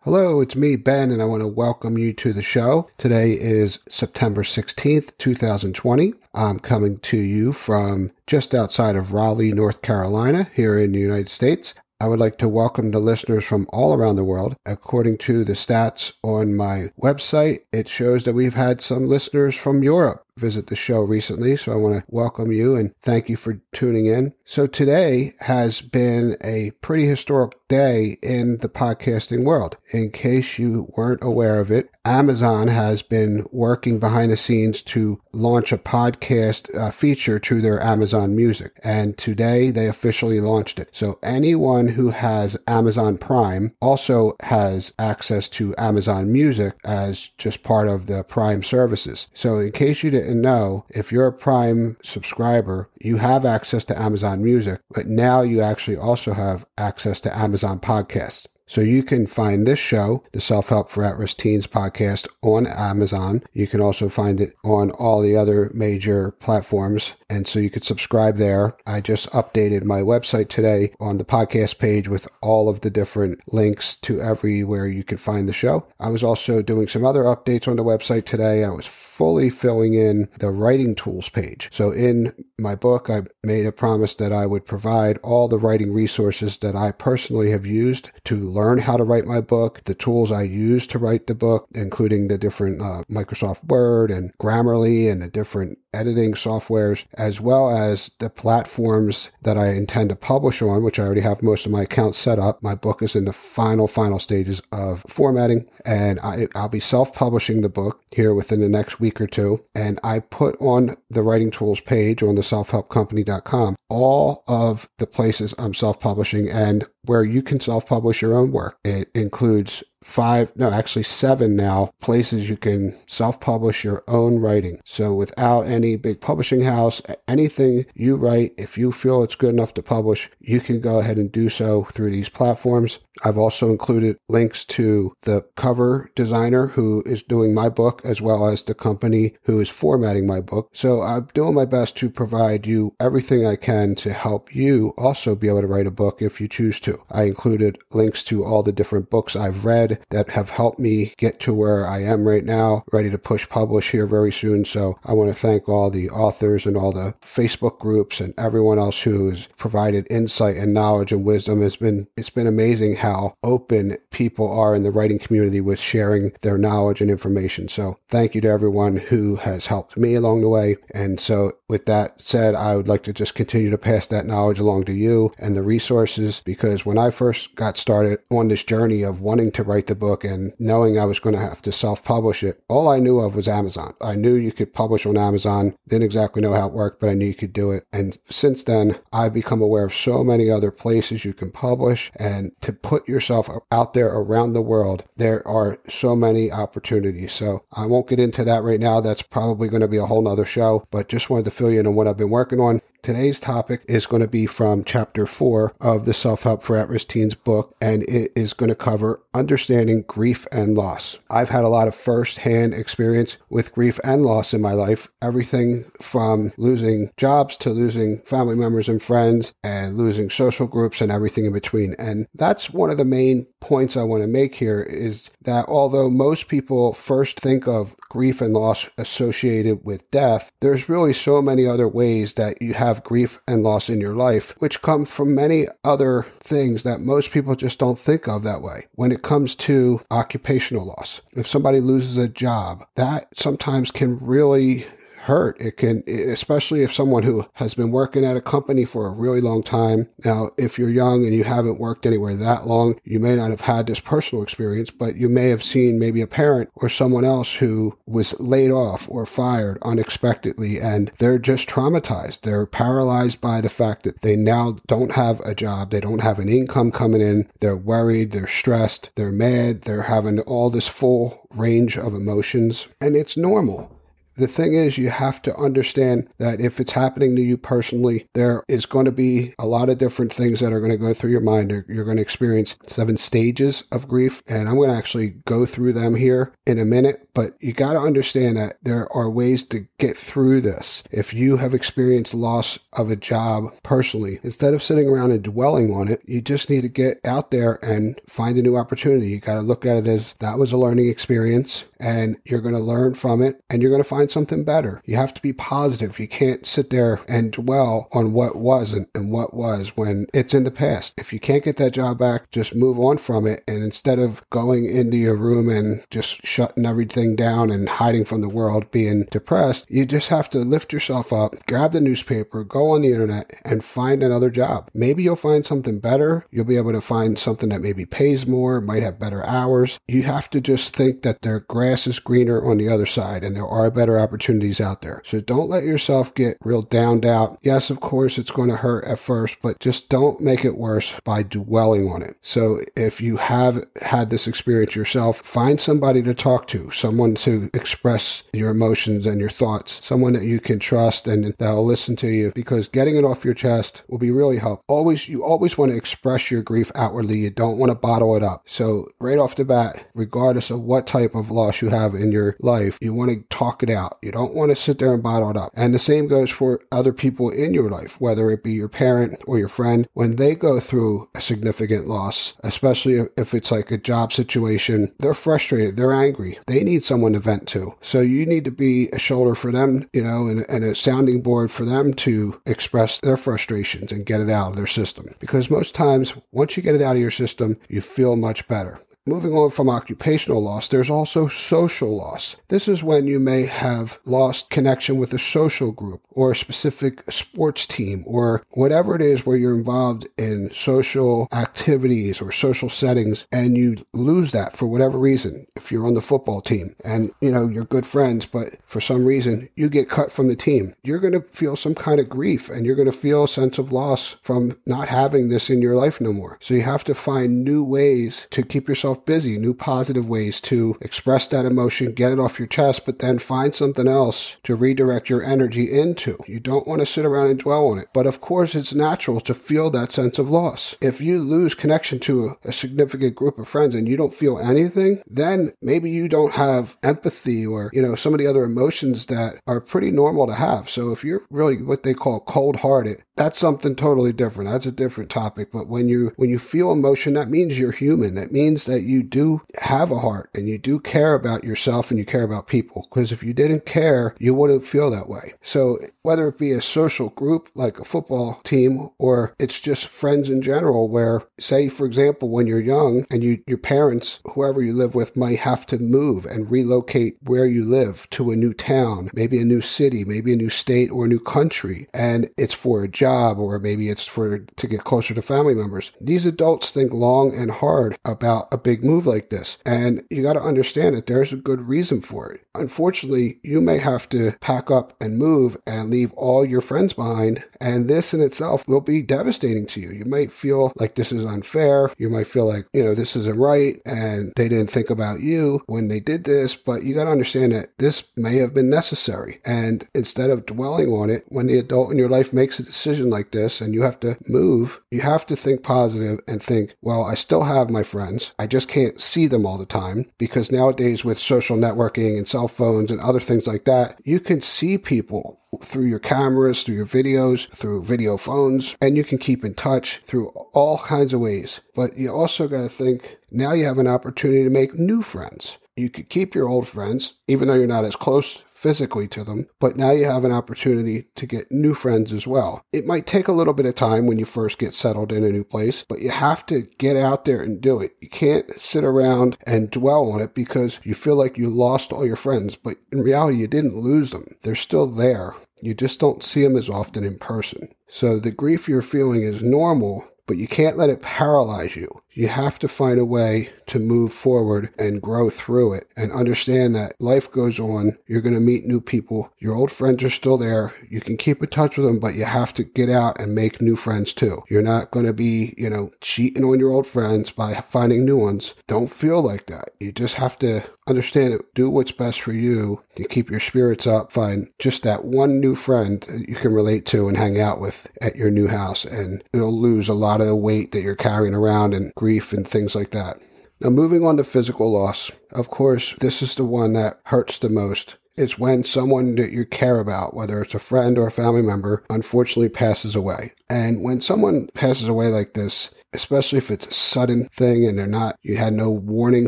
Hello, 0.06 0.40
it's 0.40 0.56
me, 0.56 0.76
Ben, 0.76 1.10
and 1.10 1.20
I 1.20 1.26
want 1.26 1.42
to 1.42 1.48
welcome 1.48 1.98
you 1.98 2.14
to 2.14 2.32
the 2.32 2.44
show. 2.44 2.88
Today 3.00 3.32
is 3.32 3.80
September 3.90 4.44
16th, 4.44 5.18
2020. 5.18 6.14
I'm 6.36 6.60
coming 6.60 7.00
to 7.00 7.18
you 7.18 7.52
from 7.52 8.12
just 8.28 8.54
outside 8.54 8.96
of 8.96 9.14
Raleigh, 9.14 9.52
North 9.52 9.82
Carolina, 9.82 10.48
here 10.54 10.78
in 10.78 10.92
the 10.92 11.00
United 11.00 11.30
States. 11.30 11.74
I 12.02 12.08
would 12.08 12.20
like 12.20 12.38
to 12.40 12.50
welcome 12.50 12.92
the 12.92 13.00
listeners 13.00 13.46
from 13.46 13.68
all 13.72 13.94
around 13.94 14.18
the 14.18 14.24
world. 14.26 14.58
According 14.66 15.18
to 15.20 15.46
the 15.46 15.54
stats 15.54 16.12
on 16.24 16.54
my 16.54 16.92
website, 17.02 17.62
it 17.72 17.88
shows 17.88 18.26
that 18.26 18.36
we've 18.36 18.54
had 18.54 18.82
some 18.82 19.08
listeners 19.08 19.56
from 19.56 19.82
Europe 19.82 20.25
visit 20.38 20.68
the 20.68 20.76
show 20.76 21.00
recently. 21.00 21.56
So 21.56 21.72
I 21.72 21.76
want 21.76 21.96
to 21.96 22.04
welcome 22.10 22.52
you 22.52 22.76
and 22.76 22.94
thank 23.02 23.30
you 23.30 23.38
for 23.38 23.62
tuning 23.72 24.08
in. 24.08 24.34
So 24.44 24.68
today 24.68 25.34
has 25.40 25.82
been 25.82 26.36
a 26.44 26.72
pretty 26.82 27.06
historic 27.06 27.54
day 27.68 28.18
in 28.22 28.58
the 28.58 28.70
podcasting 28.70 29.44
world. 29.44 29.78
In 29.92 30.12
case 30.12 30.60
you 30.60 30.92
weren't 30.96 31.24
aware 31.24 31.60
of 31.60 31.72
it, 31.72 31.90
Amazon 32.04 32.68
has 32.68 33.02
been 33.02 33.48
working 33.52 33.98
behind 33.98 34.32
the 34.32 34.38
scenes 34.38 34.84
to 34.84 35.20
launch 35.34 35.72
a 35.72 35.78
podcast 35.78 36.74
uh, 36.78 36.92
feature 36.92 37.40
to 37.40 37.62
their 37.62 37.82
Amazon 37.82 38.36
Music. 38.36 38.80
And 38.84 39.18
today 39.18 39.72
they 39.72 39.88
officially 39.88 40.40
launched 40.40 40.78
it. 40.78 40.90
So 40.92 41.18
anyone 41.24 41.88
who 41.88 42.10
has 42.12 42.56
Amazon 42.68 43.18
Prime 43.18 43.74
also 43.82 44.36
has 44.42 44.94
access 45.00 45.50
to 45.50 45.74
Amazon 45.80 46.32
Music 46.32 46.76
as 46.84 47.32
just 47.40 47.64
part 47.64 47.88
of 47.88 48.06
the 48.06 48.24
Prime 48.24 48.62
services. 48.62 49.28
So 49.34 49.58
in 49.58 49.72
case 49.72 50.04
you 50.04 50.12
didn't 50.12 50.25
didn't 50.26 50.42
know, 50.42 50.86
if 50.90 51.12
you're 51.12 51.28
a 51.28 51.34
Prime 51.34 51.98
subscriber, 52.04 52.90
you 53.00 53.18
have 53.18 53.46
access 53.46 53.86
to 53.86 54.00
Amazon 54.00 54.44
Music, 54.44 54.82
but 54.92 55.08
now 55.08 55.42
you 55.42 55.62
actually 55.62 55.98
also 55.98 56.34
have 56.34 56.66
access 56.78 57.22
to 57.22 57.38
Amazon 57.38 57.80
Podcasts. 57.80 58.48
So 58.68 58.82
you 58.82 59.04
can 59.04 59.28
find 59.28 59.68
this 59.68 59.78
show, 59.78 60.24
the 60.32 60.42
Self 60.42 60.70
Help 60.70 60.90
for 60.90 61.04
At 61.04 61.20
Risk 61.20 61.38
Teens 61.38 61.68
podcast, 61.68 62.28
on 62.42 62.66
Amazon. 62.66 63.44
You 63.54 63.68
can 63.68 63.80
also 63.80 64.10
find 64.10 64.42
it 64.42 64.56
on 64.64 64.90
all 64.92 65.22
the 65.22 65.36
other 65.36 65.70
major 65.74 66.32
platforms. 66.32 67.14
And 67.30 67.48
so 67.48 67.60
you 67.60 67.70
could 67.70 67.84
subscribe 67.84 68.38
there. 68.38 68.78
I 68.86 69.02
just 69.02 69.30
updated 69.32 69.84
my 69.84 70.02
website 70.02 70.50
today 70.50 70.94
on 71.00 71.18
the 71.18 71.26
podcast 71.26 71.80
page 71.80 72.08
with 72.08 72.28
all 72.42 72.70
of 72.70 72.82
the 72.82 72.92
different 72.92 73.42
links 73.52 73.96
to 73.98 74.22
everywhere 74.22 74.88
you 74.88 75.04
can 75.04 75.18
find 75.18 75.50
the 75.50 75.54
show. 75.54 75.88
I 76.00 76.10
was 76.10 76.24
also 76.24 76.62
doing 76.62 76.88
some 76.88 77.06
other 77.06 77.24
updates 77.24 77.68
on 77.68 77.78
the 77.78 77.84
website 77.84 78.26
today. 78.26 78.64
I 78.64 78.70
was 78.70 78.86
fully 78.86 79.50
filling 79.50 79.94
in 79.94 80.28
the 80.40 80.52
writing 80.52 80.94
tools 80.94 81.30
page. 81.30 81.70
So 81.72 81.92
in 81.92 82.34
my 82.60 82.76
book, 82.76 83.10
I 83.10 83.24
made 83.44 83.66
a 83.66 83.72
promise 83.72 84.14
that 84.16 84.34
I 84.34 84.46
would 84.46 84.66
provide 84.66 85.18
all 85.24 85.48
the 85.48 85.58
writing 85.58 85.94
resources 85.94 86.58
that 86.58 86.76
I 86.76 86.92
personally 86.92 87.50
have 87.52 87.66
used 87.66 88.12
to 88.26 88.36
learn 88.36 88.80
how 88.80 88.98
to 88.98 89.06
write 89.06 89.26
my 89.26 89.40
book, 89.40 89.82
the 89.86 89.96
tools 89.96 90.32
I 90.32 90.44
use 90.44 90.86
to 90.88 91.00
write 91.00 91.28
the 91.28 91.36
book, 91.36 91.68
including 91.74 92.28
the 92.28 92.38
different 92.38 92.82
uh, 92.82 93.04
Microsoft 93.10 93.64
Word 93.64 94.12
and 94.12 94.38
Grammarly 94.38 95.10
and 95.10 95.22
the 95.22 95.30
different 95.30 95.80
editing 95.96 96.34
softwares, 96.34 97.06
as 97.16 97.40
well 97.40 97.70
as 97.70 98.12
the 98.20 98.30
platforms 98.30 99.30
that 99.42 99.58
I 99.58 99.74
intend 99.74 100.10
to 100.10 100.16
publish 100.16 100.62
on, 100.62 100.84
which 100.84 101.00
I 101.00 101.04
already 101.04 101.22
have 101.22 101.42
most 101.42 101.66
of 101.66 101.72
my 101.72 101.84
accounts 101.84 102.18
set 102.18 102.40
up. 102.40 102.62
My 102.62 102.76
book 102.76 103.02
is 103.02 103.16
in 103.16 103.26
the 103.26 103.34
final, 103.34 103.88
final 103.88 104.20
stages 104.20 104.62
of 104.72 105.04
formatting, 105.08 105.68
and 105.86 106.20
I, 106.20 106.48
will 106.56 106.70
be 106.70 106.80
self 106.80 107.14
publishing 107.14 107.62
the 107.62 107.70
book 107.70 108.02
here 108.12 108.34
within 108.34 108.62
the 108.62 108.70
next 108.70 109.00
week 109.00 109.22
or 109.22 109.28
two. 109.28 109.64
And 109.74 110.00
I 110.04 110.20
put 110.20 110.56
on 110.60 110.98
the 111.10 111.24
writing 111.24 111.52
tools 111.52 111.80
page 111.80 112.22
on 112.22 112.36
the 112.36 112.42
selfhelpcompany.com 112.42 113.76
all 113.90 114.44
of 114.48 114.90
the 114.98 115.08
places 115.08 115.54
I'm 115.58 115.74
self 115.74 116.00
publishing 116.00 116.50
and 116.50 116.86
where 117.04 117.24
you 117.24 117.42
can 117.42 117.60
self 117.60 117.86
publish 117.86 118.22
your 118.22 118.36
own 118.36 118.52
work. 118.52 118.78
It 118.84 119.10
includes 119.14 119.84
five, 120.06 120.52
no, 120.56 120.72
actually 120.72 121.04
seven 121.04 121.56
now 121.56 121.90
places 122.00 122.48
you 122.48 122.56
can 122.56 122.96
self 123.08 123.40
publish 123.40 123.84
your 123.84 124.04
own 124.08 124.40
writing. 124.40 124.80
So 124.86 125.14
without 125.14 125.64
any 125.64 125.96
big 125.96 126.22
publishing 126.22 126.62
house, 126.62 127.02
anything 127.28 127.86
you 127.96 128.16
write, 128.16 128.54
if 128.58 128.78
you 128.78 128.92
feel 128.92 129.24
it's 129.24 129.36
good 129.36 129.54
enough 129.54 129.74
to 129.74 129.84
publish, 129.84 130.30
you 130.40 130.62
can 130.62 130.80
go 130.80 131.00
ahead 131.00 131.18
and 131.18 131.32
do 131.32 131.50
so 131.50 131.86
through 131.86 132.12
these 132.12 132.30
platforms. 132.30 133.00
I've 133.24 133.38
also 133.38 133.72
included 133.72 134.18
links 134.28 134.66
to 134.66 135.14
the 135.22 135.46
cover 135.56 136.12
designer 136.16 136.68
who 136.68 137.02
is 137.06 137.24
doing 137.24 137.54
my 137.54 137.70
book 137.70 138.02
as 138.04 138.22
well 138.22 138.48
as 138.48 138.64
the 138.64 138.74
company 138.74 139.36
who 139.44 139.60
is 139.60 139.70
formatting 139.70 140.28
my 140.28 140.42
book. 140.42 140.70
So 140.74 141.02
I'm 141.02 141.30
doing 141.34 141.54
my 141.54 141.66
best 141.66 141.96
to 141.98 142.10
provide 142.10 142.68
you 142.68 142.94
everything 143.00 143.46
I 143.46 143.56
can 143.56 143.96
to 143.96 144.12
help 144.12 144.54
you 144.54 144.94
also 144.98 145.34
be 145.36 145.48
able 145.48 145.62
to 145.62 145.68
write 145.68 145.88
a 145.88 145.92
book 145.92 146.22
if 146.22 146.42
you 146.42 146.48
choose 146.48 146.80
to. 146.82 147.02
I 147.10 147.24
included 147.24 147.78
links 147.94 148.24
to 148.26 148.44
all 148.44 148.64
the 148.64 148.74
different 148.74 149.10
books 149.10 149.36
I've 149.36 149.64
read 149.64 149.95
that 150.10 150.30
have 150.30 150.50
helped 150.50 150.80
me 150.80 151.14
get 151.18 151.40
to 151.42 151.54
where 151.54 151.88
I 151.88 152.02
am 152.04 152.28
right 152.28 152.44
now, 152.44 152.84
ready 152.92 153.10
to 153.10 153.18
push 153.18 153.48
publish 153.50 153.92
here 153.92 154.06
very 154.06 154.32
soon. 154.32 154.66
So 154.66 155.00
I 155.06 155.14
want 155.14 155.30
to 155.30 155.40
thank 155.40 155.68
all 155.68 155.90
the 155.90 156.10
authors 156.10 156.66
and 156.66 156.78
all 156.78 156.92
the 156.92 157.16
Facebook 157.22 157.80
groups 157.80 158.20
and 158.20 158.34
everyone 158.38 158.80
else 158.80 159.02
who 159.02 159.30
has 159.30 159.48
provided 159.58 160.08
insight 160.10 160.58
and 160.58 160.74
knowledge 160.74 161.12
and 161.12 161.24
wisdom. 161.24 161.62
It's 161.62 161.76
been, 161.76 162.08
it's 162.18 162.30
been 162.30 162.48
amazing 162.48 162.98
how 162.98 163.36
open 163.44 163.98
people 164.12 164.52
are 164.52 164.76
in 164.76 164.84
the 164.84 164.92
writing 164.92 165.20
community 165.20 165.62
with 165.62 165.80
sharing 165.80 166.32
their 166.42 166.58
knowledge 166.58 167.02
and 167.02 167.12
information. 167.12 167.68
So 167.68 167.98
thank 168.10 168.36
you 168.36 168.42
to 168.42 168.48
everyone 168.48 168.98
who 168.98 169.38
has 169.38 169.68
helped 169.68 169.98
me 169.98 170.16
along 170.16 170.42
the 170.42 170.50
way. 170.50 170.78
And 170.94 171.20
so 171.20 171.54
with 171.68 171.86
that 171.86 172.22
said, 172.22 172.56
I 172.56 172.76
would 172.76 172.88
like 172.88 173.04
to 173.04 173.14
just 173.14 173.36
continue 173.36 173.70
to 173.70 173.78
pass 173.78 174.08
that 174.08 174.26
knowledge 174.26 174.60
along 174.60 174.86
to 174.86 174.94
you 174.94 175.34
and 175.38 175.56
the 175.56 175.64
resources 175.64 176.42
because 176.46 176.86
when 176.86 176.98
I 176.98 177.10
first 177.10 177.56
got 177.56 177.78
started 177.78 178.20
on 178.30 178.48
this 178.48 178.64
journey 178.64 179.02
of 179.02 179.22
wanting 179.22 179.52
to 179.54 179.64
write 179.64 179.85
the 179.88 179.96
book 179.96 180.24
and 180.24 180.54
knowing 180.60 180.98
I 180.98 181.06
was 181.06 181.20
going 181.20 181.36
to 181.36 181.42
have 181.42 181.62
to 181.64 181.72
self 181.72 182.04
publish 182.04 182.44
it, 182.44 182.62
all 182.68 182.88
I 182.88 183.00
knew 183.00 183.20
of 183.20 183.36
was 183.36 183.48
Amazon. 183.48 183.94
I 184.02 184.16
knew 184.16 184.34
you 184.34 184.52
could 184.52 184.74
publish 184.74 185.06
on 185.06 185.18
Amazon, 185.18 185.76
didn't 185.88 186.06
exactly 186.06 186.42
know 186.42 186.54
how 186.54 186.68
it 186.68 186.74
worked, 186.74 187.00
but 187.00 187.10
I 187.10 187.14
knew 187.14 187.28
you 187.28 187.34
could 187.34 187.54
do 187.54 187.72
it. 187.72 187.86
And 187.94 188.18
since 188.30 188.64
then, 188.64 189.00
I've 189.14 189.34
become 189.34 189.62
aware 189.62 189.86
of 189.86 189.94
so 189.94 190.24
many 190.24 190.50
other 190.50 190.72
places 190.72 191.24
you 191.24 191.34
can 191.34 191.52
publish 191.52 192.12
and 192.16 192.52
to 192.62 192.74
put 192.74 192.96
put 192.96 193.10
yourself 193.10 193.50
out 193.72 193.94
there 193.94 194.08
around 194.08 194.54
the 194.54 194.62
world, 194.62 195.04
there 195.18 195.46
are 195.46 195.78
so 195.90 196.16
many 196.16 196.50
opportunities. 196.50 197.34
So 197.34 197.66
I 197.74 197.86
won't 197.86 198.08
get 198.08 198.22
into 198.22 198.46
that 198.46 198.64
right 198.64 198.80
now. 198.80 199.02
That's 199.02 199.22
probably 199.22 199.68
going 199.68 199.82
to 199.82 199.88
be 199.90 199.98
a 199.98 200.06
whole 200.06 200.22
nother 200.22 200.46
show, 200.46 200.88
but 200.92 201.10
just 201.10 201.30
wanted 201.30 201.44
to 201.46 201.52
fill 201.52 201.72
you 201.72 201.82
in 201.82 201.88
on 201.88 201.96
what 201.96 202.08
I've 202.08 202.16
been 202.16 202.30
working 202.30 202.62
on. 202.62 202.82
Today's 203.06 203.40
topic 203.40 203.84
is 203.88 204.08
going 204.08 204.24
to 204.24 204.28
be 204.28 204.48
from 204.48 204.84
chapter 204.84 205.28
four 205.28 205.74
of 205.80 206.06
the 206.06 206.14
Self 206.14 206.42
Help 206.42 206.64
for 206.64 206.76
At 206.76 206.90
Risk 206.90 207.10
Teens 207.10 207.36
book, 207.36 207.76
and 207.80 208.02
it 208.04 208.32
is 208.36 208.54
going 208.54 208.70
to 208.70 208.76
cover 208.76 209.22
understanding 209.36 210.04
grief 210.08 210.48
and 210.52 210.76
loss. 210.76 211.20
I've 211.30 211.50
had 211.50 211.64
a 211.64 211.70
lot 211.70 211.88
of 211.88 211.96
first-hand 211.96 212.74
experience 212.74 213.38
with 213.50 213.74
grief 213.74 214.00
and 214.04 214.24
loss 214.24 214.54
in 214.54 214.62
my 214.62 214.72
life. 214.72 215.08
Everything 215.22 215.86
from 216.02 216.54
losing 216.58 217.12
jobs 217.18 217.58
to 217.58 217.70
losing 217.70 218.22
family 218.22 218.56
members 218.56 218.88
and 218.88 219.02
friends 219.02 219.54
and 219.64 219.98
losing 219.98 220.30
social 220.30 220.68
groups 220.68 221.02
and 221.02 221.12
everything 221.12 221.46
in 221.46 221.54
between. 221.54 221.96
And 222.00 222.28
that's 222.34 222.70
one 222.72 222.90
of 222.90 222.98
the 222.98 223.06
main 223.06 223.48
points 223.60 223.98
I 223.98 224.04
want 224.04 224.24
to 224.24 224.28
make 224.28 224.56
here 224.56 224.82
is 224.82 225.30
that 225.42 225.66
although 225.68 226.10
most 226.10 226.48
people 226.48 226.94
first 226.94 227.40
think 227.40 227.68
of 227.68 227.96
grief 228.10 228.42
and 228.42 228.54
loss 228.54 228.88
associated 228.98 229.84
with 229.84 230.10
death, 230.12 230.52
there's 230.62 230.90
really 230.90 231.14
so 231.14 231.42
many 231.42 231.66
other 231.66 231.88
ways 231.88 232.36
that 232.36 232.62
you 232.62 232.74
have 232.74 233.04
grief 233.04 233.40
and 233.48 233.64
loss 233.64 233.90
in 233.90 234.00
your 234.02 234.16
life, 234.16 234.56
which 234.60 234.82
come 234.82 235.06
from 235.06 235.36
many 235.36 235.68
other 235.84 236.26
things 236.40 236.84
that 236.84 237.02
most 237.02 237.32
people 237.32 237.56
just 237.56 237.80
don't 237.80 238.00
think 238.00 238.28
of 238.28 238.44
that 238.44 238.62
way. 238.62 238.88
When 238.94 239.12
it 239.12 239.22
comes 239.22 239.56
to 239.56 240.02
occupational 240.12 240.86
loss, 240.86 241.22
if 241.34 241.48
somebody 241.48 241.80
loses 241.80 242.18
a 242.18 242.28
job, 242.28 242.86
that 242.96 243.28
sometimes 243.36 243.92
can 243.92 244.20
really 244.20 244.88
hurt. 245.26 245.60
It 245.60 245.78
can, 245.78 246.04
especially 246.08 246.84
if 246.84 246.94
someone 246.94 247.24
who 247.24 247.46
has 247.54 247.74
been 247.74 247.92
working 247.92 248.24
at 248.24 248.38
a 248.38 248.42
company 248.42 248.86
for 248.86 249.08
a 249.08 249.12
really 249.12 249.42
long 249.42 249.64
time. 249.64 250.10
Now, 250.24 250.52
if 250.58 250.80
you're 250.80 250.90
young 250.90 251.26
and 251.26 251.34
you 251.34 251.44
haven't 251.44 251.80
worked 251.80 252.06
anywhere 252.06 252.36
that 252.36 252.68
long, 252.68 253.00
you 253.04 253.20
may 253.20 253.36
not 253.36 253.52
have 253.52 253.62
had 253.62 253.88
this 253.88 254.00
personal 254.00 254.44
experience, 254.44 254.90
but 254.90 255.16
you 255.16 255.30
may 255.30 255.50
have 255.50 255.64
seen 255.64 256.00
maybe 256.00 256.22
a 256.22 256.28
parent 256.28 256.70
or 256.76 256.90
someone 256.90 257.26
else 257.26 257.56
who 257.56 257.98
was 258.06 258.40
laid 258.40 258.72
off 258.72 259.08
or 259.10 259.26
fired 259.26 259.78
unexpectedly 259.82 260.80
and 260.80 261.12
they're 261.18 261.40
just 261.40 261.68
traumatized. 261.68 262.42
They're 262.42 262.66
paralyzed 262.66 263.42
by 263.42 263.62
the 263.62 263.70
fact 263.70 264.04
that 264.04 264.22
they 264.22 264.36
now 264.36 264.78
don't 264.88 265.14
have 265.14 265.40
a 265.42 265.56
job. 265.56 265.92
They 265.92 266.00
don't 266.00 266.22
have 266.22 266.40
an 266.40 266.50
income 266.50 266.92
coming 266.92 267.22
in. 267.22 267.50
They're 267.60 267.76
worried. 267.76 268.32
They're 268.32 268.48
stressed. 268.48 269.10
They're 269.16 269.32
mad. 269.32 269.84
They're 269.84 270.04
having 270.04 270.40
all 270.42 270.70
this 270.70 270.88
full 270.88 271.48
range 271.52 271.98
of 271.98 272.14
emotions 272.14 272.88
and 273.02 273.16
it's 273.16 273.38
normal. 273.38 273.92
The 274.36 274.48
thing 274.48 274.74
is, 274.74 274.98
you 274.98 275.10
have 275.10 275.42
to 275.44 275.56
understand 275.56 276.30
that 276.40 276.60
if 276.60 276.80
it's 276.80 276.92
happening 276.92 277.36
to 277.36 277.42
you 277.42 277.58
personally, 277.58 278.28
there 278.34 278.64
is 278.68 278.86
going 278.86 279.06
to 279.06 279.12
be 279.12 279.54
a 279.58 279.66
lot 279.66 279.90
of 279.90 279.98
different 279.98 280.34
things 280.34 280.60
that 280.60 280.74
are 280.74 280.80
going 280.80 280.92
to 280.92 280.98
go 280.98 281.14
through 281.14 281.32
your 281.32 281.42
mind. 281.42 281.72
You're 281.88 282.06
going 282.06 282.18
to 282.18 282.24
experience 282.24 282.76
seven 282.84 283.18
stages 283.18 283.84
of 283.92 284.08
grief, 284.08 284.44
and 284.48 284.68
I'm 284.68 284.76
going 284.76 284.90
to 284.90 284.96
actually 284.96 285.36
go 285.46 285.66
through 285.66 285.94
them 285.94 286.16
here 286.16 286.54
in 286.66 286.80
a 286.80 286.86
minute. 286.86 287.30
But 287.34 287.56
you 287.62 287.74
got 287.74 287.94
to 287.94 288.00
understand 288.00 288.58
that 288.58 288.78
there 288.84 289.12
are 289.16 289.30
ways 289.30 289.64
to 289.66 289.88
get 289.98 290.18
through 290.18 290.62
this. 290.62 291.04
If 291.12 291.34
you 291.34 291.58
have 291.58 291.74
experienced 291.74 292.34
loss 292.34 292.80
of 292.94 293.12
a 293.12 293.16
job 293.16 293.74
personally, 293.84 294.40
instead 294.44 294.74
of 294.74 294.84
sitting 294.84 295.08
around 295.08 295.32
and 295.32 295.44
dwelling 295.44 295.94
on 295.94 296.08
it, 296.08 296.22
you 296.26 296.42
just 296.42 296.70
need 296.70 296.82
to 296.82 296.90
get 296.90 297.20
out 297.26 297.52
there 297.52 297.80
and 297.84 298.20
find 298.28 298.58
a 298.58 298.62
new 298.62 298.76
opportunity. 298.76 299.30
You 299.30 299.40
got 299.40 299.56
to 299.56 299.62
look 299.62 299.86
at 299.86 299.98
it 299.98 300.08
as 300.08 300.34
that 300.40 300.58
was 300.60 300.72
a 300.72 300.78
learning 300.78 301.08
experience 301.08 301.86
and 302.00 302.38
you're 302.46 302.62
going 302.62 302.76
to 302.76 302.82
learn 302.82 303.14
from 303.14 303.42
it 303.42 303.62
and 303.70 303.82
you're 303.82 303.92
going 303.92 304.04
to 304.04 304.08
find 304.08 304.25
something 304.32 304.64
better. 304.64 305.02
You 305.06 305.16
have 305.16 305.34
to 305.34 305.42
be 305.42 305.54
positive. 305.54 306.20
You 306.20 306.28
can't 306.28 306.66
sit 306.66 306.90
there 306.90 307.22
and 307.28 307.52
dwell 307.52 308.08
on 308.12 308.34
what 308.34 308.56
wasn't 308.56 309.10
and 309.14 309.32
what 309.32 309.54
was 309.54 309.96
when 309.96 310.28
it's 310.34 310.54
in 310.54 310.64
the 310.64 310.72
past. 310.72 311.14
If 311.18 311.34
you 311.34 311.40
can't 311.40 311.64
get 311.64 311.78
that 311.78 311.94
job 311.94 312.18
back, 312.18 312.50
just 312.52 312.76
move 312.76 313.00
on 313.00 313.18
from 313.18 313.48
it. 313.48 313.64
And 313.68 313.84
instead 313.84 314.20
of 314.20 314.48
going 314.50 314.86
into 314.90 315.18
your 315.18 315.36
room 315.36 315.70
and 315.70 316.06
just 316.10 316.46
shutting 316.46 316.86
everything 316.86 317.36
down 317.36 317.70
and 317.70 317.88
hiding 317.88 318.26
from 318.26 318.42
the 318.42 318.50
world, 318.50 318.92
being 318.92 319.26
depressed, 319.32 319.86
you 319.90 320.06
just 320.06 320.30
have 320.30 320.50
to 320.52 320.60
lift 320.60 320.94
yourself 320.94 321.32
up, 321.32 321.56
grab 321.68 321.92
the 321.92 322.02
newspaper, 322.02 322.64
go 322.64 322.92
on 322.92 323.02
the 323.02 323.12
internet 323.12 323.52
and 323.64 323.84
find 323.84 324.24
another 324.24 324.50
job. 324.50 324.90
Maybe 324.94 325.24
you'll 325.24 325.36
find 325.36 325.66
something 325.66 326.00
better. 326.00 326.46
You'll 326.52 326.66
be 326.66 326.78
able 326.78 326.94
to 326.94 327.02
find 327.02 327.38
something 327.38 327.70
that 327.70 327.82
maybe 327.82 328.06
pays 328.06 328.46
more, 328.46 328.82
might 328.82 329.04
have 329.04 329.20
better 329.20 329.46
hours. 329.46 330.00
You 330.08 330.24
have 330.24 330.50
to 330.52 330.62
just 330.62 330.96
think 330.96 331.22
that 331.24 331.42
they're 331.42 331.60
grass 331.60 332.08
is 332.08 332.20
greener 332.20 332.64
on 332.66 332.78
the 332.78 332.90
other 332.90 333.06
side 333.06 333.44
and 333.44 333.56
there 333.56 333.68
are 333.68 333.92
better 333.92 334.15
opportunities 334.20 334.82
out 334.82 335.02
there. 335.02 335.22
So 335.26 335.42
don't 335.42 335.70
let 335.70 335.84
yourself 335.84 336.34
get 336.34 336.58
real 336.62 336.82
downed 336.82 337.26
out. 337.26 337.58
Yes, 337.62 337.90
of 337.90 338.00
course, 338.00 338.38
it's 338.38 338.52
going 338.52 338.70
to 338.70 338.78
hurt 338.78 339.06
at 339.06 339.20
first, 339.20 339.58
but 339.62 339.80
just 339.80 340.10
don't 340.10 340.42
make 340.42 340.66
it 340.66 340.78
worse 340.78 341.14
by 341.24 341.44
dwelling 341.44 342.10
on 342.10 342.22
it. 342.22 342.38
So 342.42 342.82
if 342.96 343.22
you 343.22 343.38
have 343.38 343.86
had 344.02 344.30
this 344.30 344.48
experience 344.48 344.96
yourself, 344.96 345.42
find 345.42 345.80
somebody 345.80 346.22
to 346.24 346.34
talk 346.34 346.68
to, 346.70 346.92
someone 346.92 347.36
to 347.36 347.70
express 347.74 348.44
your 348.54 348.72
emotions 348.72 349.26
and 349.26 349.40
your 349.40 349.50
thoughts, 349.50 350.00
someone 350.04 350.34
that 350.34 350.46
you 350.46 350.60
can 350.60 350.80
trust 350.80 351.28
and 351.28 351.54
that'll 351.58 351.86
listen 351.86 352.16
to 352.18 352.28
you 352.28 352.52
because 352.56 352.88
getting 352.88 353.16
it 353.16 353.24
off 353.24 353.46
your 353.46 353.54
chest 353.54 354.04
will 354.08 354.18
be 354.18 354.32
really 354.32 354.58
helpful. 354.58 354.84
Always, 354.88 355.28
you 355.28 355.44
always 355.44 355.78
want 355.78 355.92
to 355.92 355.98
express 355.98 356.52
your 356.52 356.62
grief 356.62 356.92
outwardly. 356.96 357.40
You 357.40 357.50
don't 357.50 357.78
want 357.78 357.92
to 357.92 357.96
bottle 357.96 358.36
it 358.36 358.44
up. 358.44 358.64
So 358.68 359.08
right 359.20 359.38
off 359.38 359.56
the 359.56 359.66
bat, 359.66 360.06
regardless 360.14 360.70
of 360.70 360.82
what 360.82 361.08
type 361.08 361.36
of 361.36 361.52
loss 361.52 361.82
you 361.82 361.90
have 361.90 362.14
in 362.16 362.32
your 362.32 362.56
life, 362.60 362.98
you 363.02 363.14
want 363.14 363.32
to 363.32 363.56
talk 363.56 363.84
it 363.84 363.90
out. 363.90 364.05
You 364.22 364.32
don't 364.32 364.54
want 364.54 364.72
to 364.72 364.76
sit 364.76 365.00
there 365.00 365.14
and 365.14 365.24
bottle 365.24 365.50
it 365.50 365.58
up. 365.58 365.72
And 365.76 365.94
the 365.94 366.00
same 366.00 366.28
goes 366.28 366.50
for 366.50 366.82
other 366.92 367.14
people 367.14 367.50
in 367.50 367.74
your 367.74 367.90
life, 367.90 368.20
whether 368.20 368.52
it 368.52 368.64
be 368.64 368.74
your 368.74 368.90
parent 368.90 369.42
or 369.48 369.58
your 369.58 369.68
friend. 369.68 370.08
When 370.14 370.36
they 370.36 370.56
go 370.56 370.80
through 370.80 371.30
a 371.36 371.42
significant 371.42 372.08
loss, 372.08 372.54
especially 372.62 373.28
if 373.38 373.54
it's 373.54 373.72
like 373.72 373.92
a 373.92 373.98
job 373.98 374.34
situation, 374.34 375.14
they're 375.20 375.34
frustrated, 375.34 375.96
they're 375.96 376.14
angry, 376.14 376.60
they 376.68 376.84
need 376.84 377.04
someone 377.04 377.34
to 377.34 377.40
vent 377.40 377.68
to. 377.70 377.96
So 378.02 378.22
you 378.22 378.46
need 378.46 378.66
to 378.66 378.72
be 378.72 379.10
a 379.10 379.20
shoulder 379.20 379.56
for 379.56 379.72
them, 379.72 380.10
you 380.14 380.24
know, 380.24 380.48
and, 380.48 380.66
and 380.70 380.84
a 380.84 380.96
sounding 380.96 381.42
board 381.42 381.72
for 381.72 381.86
them 381.86 382.14
to 382.16 382.62
express 382.66 383.20
their 383.20 383.38
frustrations 383.38 384.12
and 384.12 384.26
get 384.26 384.42
it 384.42 384.50
out 384.50 384.72
of 384.72 384.76
their 384.76 384.88
system. 384.88 385.36
Because 385.40 385.70
most 385.70 385.96
times, 385.96 386.34
once 386.52 386.78
you 386.78 386.84
get 386.84 386.96
it 386.96 387.02
out 387.02 387.16
of 387.16 387.22
your 387.22 387.32
system, 387.32 387.78
you 387.90 388.02
feel 388.02 388.36
much 388.36 388.68
better. 388.68 389.00
Moving 389.28 389.54
on 389.54 389.72
from 389.72 389.90
occupational 389.90 390.62
loss, 390.62 390.88
there's 390.88 391.10
also 391.10 391.48
social 391.48 392.16
loss. 392.16 392.58
This 392.68 392.88
is 392.88 393.02
when 393.02 393.26
you 393.26 393.40
may 393.40 393.66
have 393.66 394.20
lost 394.24 394.70
connection 394.70 395.18
with 395.18 395.34
a 395.34 395.40
social 395.40 395.92
group 395.92 396.22
or 396.30 396.52
a 396.52 396.56
specific 396.56 397.24
sports 397.32 397.88
team 397.88 398.24
or 398.28 398.64
whatever 398.74 399.16
it 399.16 399.24
is 399.24 399.44
where 399.44 399.58
you're 399.58 399.74
involved 399.74 400.28
in 400.38 400.72
social 400.76 401.48
activities 401.52 402.40
or 402.40 402.52
social 402.52 402.88
settings 402.88 403.48
and 403.52 403.76
you 403.76 403.98
lose 404.14 404.52
that 404.52 404.78
for 404.78 404.86
whatever 404.86 405.18
reason. 405.18 405.66
If 405.76 405.92
you're 405.92 406.06
on 406.06 406.14
the 406.14 406.22
football 406.22 406.62
team 406.62 406.96
and 407.04 407.32
you 407.42 407.52
know 407.52 407.68
you're 407.68 407.86
good 407.86 408.06
friends, 408.06 408.46
but 408.46 408.76
for 408.86 409.02
some 409.02 409.26
reason 409.26 409.70
you 409.76 409.90
get 409.90 410.08
cut 410.08 410.32
from 410.32 410.50
the 410.50 410.56
team, 410.56 410.94
you're 411.04 411.18
going 411.18 411.34
to 411.34 411.42
feel 411.42 411.76
some 411.76 411.96
kind 411.96 412.20
of 412.20 412.30
grief 412.30 412.70
and 412.70 412.86
you're 412.86 412.96
going 412.96 413.12
to 413.12 413.18
feel 413.18 413.46
a 413.46 413.48
sense 413.48 413.80
of 413.80 413.92
loss 413.92 414.36
from 414.44 414.78
not 414.86 415.08
having 415.08 415.50
this 415.50 415.68
in 415.72 415.82
your 415.82 415.96
life 415.96 416.22
no 416.22 416.32
more. 416.32 416.60
So 416.62 416.76
you 416.76 416.84
have 416.84 417.04
to 417.06 417.16
find 417.16 417.64
new 417.64 417.84
ways 417.84 418.46
to 418.52 418.62
keep 418.62 418.88
yourself 418.88 419.15
yourself 419.16 419.26
busy, 419.26 419.58
new 419.58 419.74
positive 419.74 420.28
ways 420.28 420.62
to 420.62 420.98
express 421.02 421.48
that 421.48 421.66
emotion, 421.66 422.14
get 422.14 422.32
it 422.32 422.40
off 422.40 422.60
your 422.60 422.68
chest, 422.68 423.06
but 423.06 423.20
then 423.20 423.40
find 423.40 423.74
something 423.74 424.08
else 424.08 424.58
to 424.64 424.76
redirect 424.76 425.30
your 425.30 425.44
energy 425.44 425.92
into. 425.92 426.38
You 426.48 426.60
don't 426.60 426.88
want 426.88 427.02
to 427.02 427.06
sit 427.06 427.26
around 427.26 427.50
and 427.50 427.60
dwell 427.60 427.88
on 427.88 428.00
it. 428.00 428.10
But 428.14 428.28
of 428.28 428.42
course, 428.42 428.76
it's 428.76 428.94
natural 428.94 429.40
to 429.42 429.54
feel 429.54 429.90
that 429.92 430.12
sense 430.12 430.40
of 430.40 430.50
loss. 430.50 430.96
If 431.02 431.22
you 431.22 431.40
lose 431.40 431.74
connection 431.74 432.20
to 432.20 432.48
a, 432.48 432.70
a 432.70 432.74
significant 432.74 433.36
group 433.36 433.58
of 433.58 433.68
friends 433.68 433.96
and 433.96 434.08
you 434.08 434.18
don't 434.18 434.34
feel 434.34 434.60
anything, 434.60 435.22
then 435.28 435.74
maybe 435.82 436.10
you 436.10 436.28
don't 436.28 436.54
have 436.54 436.98
empathy 437.04 437.66
or, 437.66 437.90
you 437.94 438.02
know, 438.02 438.16
some 438.16 438.34
of 438.34 438.40
the 438.40 438.48
other 438.48 438.64
emotions 438.64 439.28
that 439.28 439.60
are 439.68 439.82
pretty 439.82 440.12
normal 440.12 440.48
to 440.48 440.54
have. 440.54 440.90
So 440.90 441.12
if 441.12 441.24
you're 441.24 441.44
really 441.50 441.82
what 441.82 442.04
they 442.04 442.14
call 442.14 442.40
cold 442.42 442.78
hearted, 442.78 443.24
that's 443.36 443.60
something 443.60 443.96
totally 443.96 444.32
different. 444.32 444.70
That's 444.70 444.86
a 444.86 444.92
different 444.92 445.30
topic. 445.30 445.72
But 445.72 445.88
when 445.88 446.08
you 446.08 446.32
when 446.38 446.50
you 446.50 446.60
feel 446.60 446.92
emotion, 446.92 447.34
that 447.34 447.50
means 447.50 447.78
you're 447.78 447.92
human. 447.92 448.36
That 448.36 448.52
means 448.52 448.86
that 448.86 449.02
you 449.06 449.24
do 449.24 449.62
have 449.80 450.12
a 450.12 450.20
heart 450.20 450.50
and 450.54 450.68
you 450.68 450.78
do 450.78 451.00
care 451.00 451.34
about 451.34 451.64
yourself 451.64 452.10
and 452.10 452.20
you 452.20 452.26
care 452.26 452.44
about 452.44 452.68
people. 452.68 453.08
Because 453.10 453.32
if 453.32 453.44
you 453.44 453.54
didn't 453.54 453.86
care, 453.86 454.36
you 454.40 454.54
wouldn't 454.54 454.86
feel 454.86 455.10
that 455.12 455.30
way. 455.30 455.54
So 455.62 456.00
whether 456.22 456.48
it 456.48 456.58
be 456.58 456.72
a 456.72 456.82
social 456.82 457.30
group 457.30 457.70
like 457.76 458.00
a 458.00 458.06
football 458.06 458.62
team 458.64 459.10
or 459.18 459.56
it's 459.60 459.80
just 459.80 460.06
friends 460.06 460.50
in 460.50 460.62
general, 460.62 461.08
where 461.08 461.44
say 461.60 461.90
for 461.90 462.06
example 462.06 462.50
when 462.50 462.68
you're 462.68 462.80
young 462.80 463.26
and 463.30 463.44
you 463.44 463.64
your 463.68 463.78
parents, 463.78 464.40
whoever 464.54 464.82
you 464.82 464.94
live 464.94 465.16
with, 465.16 465.36
might 465.36 465.60
have 465.60 465.86
to 465.88 466.00
move 466.00 466.46
and 466.46 466.72
relocate 466.72 467.38
where 467.44 467.66
you 467.66 467.84
live 467.84 468.28
to 468.32 468.52
a 468.52 468.56
new 468.56 468.74
town, 468.74 469.30
maybe 469.34 469.60
a 469.62 469.66
new 469.66 469.82
city, 469.82 470.24
maybe 470.24 470.54
a 470.54 470.58
new 470.58 470.70
state 470.70 471.12
or 471.12 471.26
a 471.26 471.30
new 471.30 471.40
country, 471.40 472.08
and 472.14 472.50
it's 472.58 472.74
for 472.74 473.04
a 473.04 473.08
job 473.08 473.60
or 473.60 473.80
maybe 473.80 474.10
it's 474.10 474.26
for 474.26 474.60
to 474.60 474.88
get 474.88 475.04
closer 475.04 475.34
to 475.34 475.42
family 475.42 475.74
members. 475.74 476.12
These 476.20 476.46
adults 476.46 476.90
think 476.90 477.14
long 477.14 477.54
and 477.56 477.72
hard 477.72 478.18
about 478.26 478.68
a 478.72 478.78
big 478.78 478.95
move 479.04 479.26
like 479.26 479.50
this. 479.50 479.78
And 479.86 480.24
you 480.30 480.44
got 480.44 480.54
to 480.54 480.62
understand 480.62 481.16
that 481.16 481.28
there's 481.28 481.54
a 481.54 481.58
good 481.58 481.82
reason 481.88 482.22
for 482.22 482.52
it. 482.52 482.65
Unfortunately, 482.80 483.60
you 483.64 483.82
may 483.82 483.98
have 483.98 484.28
to 484.30 484.54
pack 484.62 484.92
up 484.92 485.14
and 485.22 485.38
move 485.38 485.78
and 485.86 486.10
leave 486.10 486.32
all 486.34 486.66
your 486.66 486.82
friends 486.82 487.14
behind. 487.14 487.64
And 487.80 488.10
this 488.10 488.34
in 488.34 488.42
itself 488.42 488.88
will 488.88 489.02
be 489.02 489.22
devastating 489.22 489.86
to 489.88 490.02
you. 490.02 490.12
You 490.12 490.26
might 490.26 490.52
feel 490.52 490.94
like 490.96 491.16
this 491.16 491.32
is 491.32 491.46
unfair. 491.46 492.12
You 492.18 492.30
might 492.30 492.48
feel 492.48 492.68
like, 492.68 492.88
you 492.94 493.04
know, 493.04 493.16
this 493.16 493.36
isn't 493.36 493.58
right 493.58 494.02
and 494.06 494.54
they 494.56 494.70
didn't 494.70 494.90
think 494.90 495.10
about 495.10 495.42
you 495.42 495.82
when 495.88 496.08
they 496.08 496.20
did 496.20 496.44
this. 496.44 496.76
But 496.76 497.04
you 497.04 497.14
got 497.14 497.26
to 497.26 497.32
understand 497.32 497.74
that 497.74 497.98
this 497.98 498.24
may 498.36 498.58
have 498.58 498.74
been 498.74 498.90
necessary. 498.90 499.62
And 499.66 500.08
instead 500.14 500.50
of 500.50 500.66
dwelling 500.66 501.10
on 501.10 501.30
it, 501.30 501.46
when 501.50 501.68
the 501.68 501.78
adult 501.78 502.12
in 502.12 502.18
your 502.18 502.30
life 502.30 502.54
makes 502.54 502.80
a 502.80 502.84
decision 502.84 503.30
like 503.30 503.52
this 503.52 503.82
and 503.82 503.94
you 503.94 504.04
have 504.04 504.20
to 504.22 504.38
move, 504.48 505.02
you 505.12 505.22
have 505.22 505.46
to 505.48 505.56
think 505.56 505.84
positive 505.84 506.40
and 506.48 506.62
think, 506.62 506.96
well, 507.02 507.24
I 507.24 507.36
still 507.36 507.64
have 507.64 507.90
my 507.90 508.04
friends. 508.04 508.52
I 508.58 508.68
just 508.68 508.88
can't 508.88 509.20
see 509.20 509.48
them 509.48 509.66
all 509.66 509.78
the 509.78 509.86
time 509.86 510.26
because 510.38 510.72
nowadays 510.72 511.24
with 511.24 511.38
social 511.38 511.78
networking 511.78 512.38
and 512.38 512.48
cell 512.68 512.76
phones 512.76 513.12
and 513.12 513.22
other 513.22 513.40
things 513.40 513.68
like 513.68 513.86
that, 513.86 514.20
you 514.24 514.40
can 514.40 514.62
see 514.62 514.98
people 514.98 515.60
through 515.84 516.06
your 516.06 516.20
cameras, 516.20 516.84
through 516.84 516.96
your 516.96 517.06
videos, 517.06 517.70
through 517.76 518.04
video 518.04 518.38
phones, 518.38 518.96
and 519.02 519.18
you 519.18 519.24
can 519.24 519.38
keep 519.38 519.64
in 519.64 519.74
touch 519.74 520.22
through 520.26 520.48
all 520.74 520.98
kinds 521.00 521.34
of 521.34 521.40
ways. 521.40 521.82
But 521.96 522.18
you 522.18 522.32
also 522.32 522.68
got 522.68 522.84
to 522.84 522.90
think 522.90 523.38
now 523.52 523.74
you 523.74 523.86
have 523.86 524.00
an 524.00 524.08
opportunity 524.08 524.64
to 524.64 524.70
make 524.70 524.98
new 524.98 525.22
friends. 525.22 525.78
You 525.96 526.10
could 526.10 526.30
keep 526.30 526.56
your 526.56 526.68
old 526.68 526.88
friends, 526.88 527.36
even 527.48 527.68
though 527.68 527.76
you're 527.76 527.88
not 527.88 528.06
as 528.06 528.16
close 528.16 528.62
physically 528.76 529.28
to 529.30 529.44
them, 529.44 529.68
but 529.80 529.96
now 529.96 530.12
you 530.12 530.26
have 530.26 530.44
an 530.44 530.52
opportunity 530.52 531.26
to 531.36 531.48
get 531.48 531.72
new 531.72 531.94
friends 531.94 532.32
as 532.34 532.46
well. 532.46 532.84
It 532.92 533.08
might 533.08 533.26
take 533.26 533.48
a 533.48 533.54
little 533.54 533.74
bit 533.74 533.86
of 533.86 533.96
time 533.96 534.28
when 534.28 534.38
you 534.38 534.46
first 534.46 534.78
get 534.78 534.94
settled 534.94 535.32
in 535.32 535.44
a 535.44 535.50
new 535.50 535.64
place, 535.64 536.06
but 536.08 536.22
you 536.22 536.30
have 536.30 536.66
to 536.68 536.82
get 536.98 537.16
out 537.16 537.46
there 537.46 537.62
and 537.62 537.82
do 537.82 538.00
it. 538.02 538.12
You 538.22 538.30
can't 538.30 538.80
sit 538.80 539.04
around 539.04 539.58
and 539.66 539.90
dwell 539.90 540.32
on 540.32 540.42
it 540.42 540.54
because 540.54 541.00
you 541.04 541.16
feel 541.16 541.36
like 541.36 541.58
you 541.58 541.70
lost 541.70 542.12
all 542.12 542.26
your 542.26 542.36
friends, 542.36 542.76
but 542.76 542.98
in 543.12 543.22
reality, 543.22 543.58
you 543.60 543.68
didn't 543.68 543.96
lose 543.96 544.32
them. 544.32 544.56
They're 544.64 544.76
still 544.76 545.08
there. 545.08 545.56
You 545.82 545.94
just 545.94 546.20
don't 546.20 546.44
see 546.44 546.64
them 546.64 546.76
as 546.76 546.90
often 546.90 547.24
in 547.24 547.38
person. 547.38 547.90
So 548.08 548.40
the 548.40 548.52
grief 548.52 548.90
you're 548.90 549.02
feeling 549.02 549.42
is 549.42 549.64
normal, 549.64 550.28
but 550.48 550.58
you 550.58 550.68
can't 550.68 550.98
let 550.98 551.10
it 551.10 551.22
paralyze 551.22 551.96
you. 551.96 552.22
You 552.36 552.50
have 552.50 552.80
to 552.80 552.90
find 552.90 553.18
a 553.18 553.24
way 553.24 553.70
to 553.88 553.98
move 553.98 554.34
forward 554.34 554.94
and 554.98 555.22
grow 555.22 555.50
through 555.50 555.94
it 555.94 556.10
and 556.18 556.34
understand 556.34 556.94
that 556.96 557.16
life 557.18 557.50
goes 557.50 557.80
on. 557.80 558.18
You're 558.28 558.42
going 558.42 558.56
to 558.56 558.60
meet 558.60 558.86
new 558.86 559.00
people. 559.00 559.54
Your 559.58 559.74
old 559.74 559.90
friends 559.90 560.22
are 560.22 560.30
still 560.30 560.58
there. 560.58 560.94
You 561.08 561.22
can 561.22 561.38
keep 561.38 561.64
in 561.64 561.70
touch 561.70 561.96
with 561.96 562.06
them, 562.06 562.20
but 562.20 562.36
you 562.36 562.44
have 562.44 562.74
to 562.74 562.84
get 562.84 563.10
out 563.10 563.40
and 563.40 563.56
make 563.56 563.82
new 563.82 563.96
friends 563.96 564.34
too. 564.34 564.64
You're 564.70 564.82
not 564.82 565.12
going 565.12 565.26
to 565.26 565.34
be, 565.34 565.74
you 565.78 565.90
know, 565.90 566.12
cheating 566.20 566.66
on 566.66 566.78
your 566.78 566.92
old 566.92 567.08
friends 567.08 567.52
by 567.52 567.76
finding 567.76 568.26
new 568.26 568.38
ones. 568.38 568.76
Don't 568.86 569.12
feel 569.12 569.42
like 569.42 569.68
that. 569.68 569.92
You 570.02 570.12
just 570.12 570.36
have 570.36 570.60
to 570.60 570.84
understand 571.08 571.54
it. 571.54 571.74
Do 571.74 571.90
what's 571.90 572.12
best 572.12 572.42
for 572.42 572.54
you 572.54 573.02
to 573.16 573.26
keep 573.26 573.50
your 573.50 573.60
spirits 573.60 574.08
up. 574.08 574.32
Find 574.32 574.70
just 574.80 575.04
that 575.04 575.26
one 575.26 575.60
new 575.60 575.76
friend 575.76 576.22
that 576.22 576.50
you 576.50 576.56
can 576.56 576.74
relate 576.74 577.06
to 577.08 577.28
and 577.28 577.38
hang 577.38 577.60
out 577.60 577.80
with 577.80 578.08
at 578.22 578.36
your 578.36 578.50
new 578.50 578.68
house 578.68 579.06
and 579.06 579.44
it'll 579.54 579.80
lose 579.80 580.08
a 580.08 580.14
lot 580.14 580.42
of 580.42 580.48
the 580.48 580.56
weight 580.56 580.92
that 580.92 581.02
you're 581.02 581.16
carrying 581.16 581.54
around 581.54 581.94
and 581.94 582.14
grief 582.16 582.54
and 582.54 582.68
things 582.68 582.96
like 582.96 583.12
that. 583.12 583.42
Now, 583.82 583.90
moving 583.90 584.26
on 584.26 584.38
to 584.38 584.44
physical 584.44 584.92
loss. 584.92 585.32
Of 585.52 585.70
course, 585.70 586.16
this 586.20 586.42
is 586.42 586.56
the 586.56 586.64
one 586.64 586.94
that 586.94 587.20
hurts 587.26 587.58
the 587.58 587.70
most. 587.70 588.16
It's 588.38 588.58
when 588.58 588.84
someone 588.84 589.36
that 589.36 589.52
you 589.52 589.66
care 589.66 590.00
about, 590.00 590.34
whether 590.34 590.62
it's 590.62 590.74
a 590.74 590.80
friend 590.80 591.18
or 591.18 591.28
a 591.28 591.32
family 591.32 591.62
member, 591.62 592.04
unfortunately 592.10 592.70
passes 592.70 593.16
away. 593.16 593.54
And 593.70 594.02
when 594.02 594.22
someone 594.22 594.68
passes 594.74 595.08
away 595.08 595.28
like 595.28 595.54
this, 595.54 595.90
especially 596.16 596.58
if 596.58 596.72
it's 596.72 596.88
a 596.88 596.94
sudden 596.94 597.48
thing 597.50 597.86
and 597.86 598.00
they're 598.00 598.08
not, 598.08 598.38
you 598.42 598.58
had 598.58 598.74
no 598.74 598.90
warning 598.90 599.48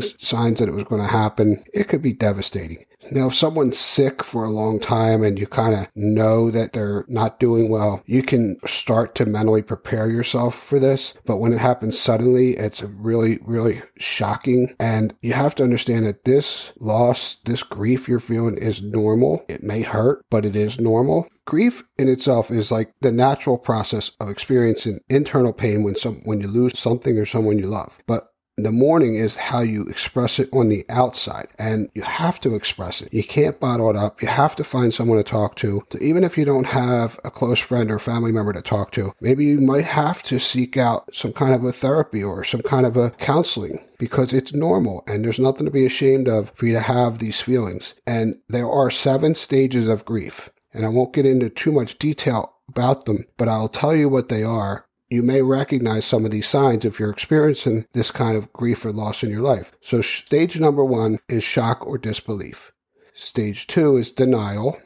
signs 0.00 0.60
that 0.60 0.68
it 0.68 0.74
was 0.74 0.84
going 0.84 1.02
to 1.02 1.08
happen, 1.08 1.64
it 1.74 1.88
could 1.88 2.02
be 2.02 2.12
devastating. 2.12 2.84
Now, 3.10 3.28
if 3.28 3.34
someone's 3.34 3.78
sick 3.78 4.22
for 4.22 4.44
a 4.44 4.50
long 4.50 4.80
time 4.80 5.22
and 5.22 5.38
you 5.38 5.46
kind 5.46 5.74
of 5.74 5.88
know 5.94 6.50
that 6.50 6.72
they're 6.72 7.04
not 7.08 7.40
doing 7.40 7.68
well, 7.68 8.02
you 8.06 8.22
can 8.22 8.58
start 8.66 9.14
to 9.16 9.26
mentally 9.26 9.62
prepare 9.62 10.10
yourself 10.10 10.60
for 10.60 10.78
this. 10.78 11.14
But 11.24 11.38
when 11.38 11.52
it 11.52 11.60
happens 11.60 11.98
suddenly, 11.98 12.56
it's 12.56 12.82
really, 12.82 13.38
really 13.42 13.82
shocking. 13.98 14.74
And 14.78 15.14
you 15.22 15.32
have 15.32 15.54
to 15.56 15.62
understand 15.62 16.06
that 16.06 16.24
this 16.24 16.72
loss, 16.78 17.36
this 17.44 17.62
grief 17.62 18.08
you're 18.08 18.20
feeling 18.20 18.58
is 18.58 18.82
normal. 18.82 19.44
It 19.48 19.62
may 19.62 19.82
hurt, 19.82 20.24
but 20.30 20.44
it 20.44 20.56
is 20.56 20.80
normal. 20.80 21.28
Grief 21.46 21.84
in 21.96 22.08
itself 22.08 22.50
is 22.50 22.70
like 22.70 22.92
the 23.00 23.12
natural 23.12 23.56
process 23.56 24.10
of 24.20 24.28
experiencing 24.28 25.00
internal 25.08 25.52
pain 25.52 25.82
when 25.82 25.96
some 25.96 26.20
when 26.24 26.40
you 26.40 26.48
lose 26.48 26.78
something 26.78 27.16
or 27.16 27.24
someone 27.24 27.58
you 27.58 27.66
love. 27.66 27.98
But 28.06 28.28
the 28.64 28.72
mourning 28.72 29.14
is 29.14 29.36
how 29.36 29.60
you 29.60 29.82
express 29.84 30.38
it 30.38 30.48
on 30.52 30.68
the 30.68 30.84
outside, 30.88 31.48
and 31.58 31.90
you 31.94 32.02
have 32.02 32.40
to 32.40 32.54
express 32.54 33.00
it. 33.00 33.12
You 33.12 33.24
can't 33.24 33.60
bottle 33.60 33.90
it 33.90 33.96
up. 33.96 34.20
You 34.22 34.28
have 34.28 34.56
to 34.56 34.64
find 34.64 34.92
someone 34.92 35.18
to 35.18 35.24
talk 35.24 35.56
to. 35.56 35.84
So 35.92 35.98
even 36.00 36.24
if 36.24 36.36
you 36.36 36.44
don't 36.44 36.66
have 36.66 37.18
a 37.24 37.30
close 37.30 37.58
friend 37.58 37.90
or 37.90 37.98
family 37.98 38.32
member 38.32 38.52
to 38.52 38.62
talk 38.62 38.92
to, 38.92 39.12
maybe 39.20 39.44
you 39.44 39.60
might 39.60 39.84
have 39.84 40.22
to 40.24 40.38
seek 40.38 40.76
out 40.76 41.14
some 41.14 41.32
kind 41.32 41.54
of 41.54 41.64
a 41.64 41.72
therapy 41.72 42.22
or 42.22 42.44
some 42.44 42.62
kind 42.62 42.86
of 42.86 42.96
a 42.96 43.10
counseling 43.10 43.84
because 43.98 44.32
it's 44.32 44.54
normal 44.54 45.02
and 45.06 45.24
there's 45.24 45.38
nothing 45.38 45.64
to 45.64 45.70
be 45.70 45.86
ashamed 45.86 46.28
of 46.28 46.52
for 46.54 46.66
you 46.66 46.72
to 46.72 46.80
have 46.80 47.18
these 47.18 47.40
feelings. 47.40 47.94
And 48.06 48.36
there 48.48 48.70
are 48.70 48.90
seven 48.90 49.34
stages 49.34 49.88
of 49.88 50.04
grief. 50.04 50.50
And 50.72 50.84
I 50.84 50.88
won't 50.88 51.14
get 51.14 51.26
into 51.26 51.48
too 51.48 51.72
much 51.72 51.98
detail 51.98 52.54
about 52.68 53.06
them, 53.06 53.24
but 53.36 53.48
I'll 53.48 53.68
tell 53.68 53.94
you 53.94 54.08
what 54.08 54.28
they 54.28 54.42
are 54.42 54.84
you 55.10 55.22
may 55.22 55.42
recognize 55.42 56.04
some 56.04 56.24
of 56.24 56.30
these 56.30 56.48
signs 56.48 56.84
if 56.84 56.98
you're 57.00 57.10
experiencing 57.10 57.86
this 57.92 58.10
kind 58.10 58.36
of 58.36 58.52
grief 58.52 58.84
or 58.84 58.92
loss 58.92 59.22
in 59.22 59.30
your 59.30 59.42
life. 59.42 59.72
So, 59.80 60.02
stage 60.02 60.58
number 60.60 60.84
one 60.84 61.18
is 61.28 61.42
shock 61.42 61.86
or 61.86 61.98
disbelief. 61.98 62.72
Stage 63.14 63.66
two 63.66 63.96
is 63.96 64.12
denial. 64.12 64.78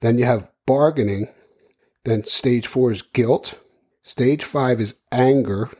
Then 0.00 0.18
you 0.18 0.24
have 0.24 0.48
bargaining. 0.66 1.28
Then 2.04 2.24
stage 2.24 2.66
four 2.66 2.90
is 2.90 3.02
guilt. 3.02 3.58
Stage 4.02 4.44
five 4.44 4.80
is 4.80 4.94
anger. 5.12 5.70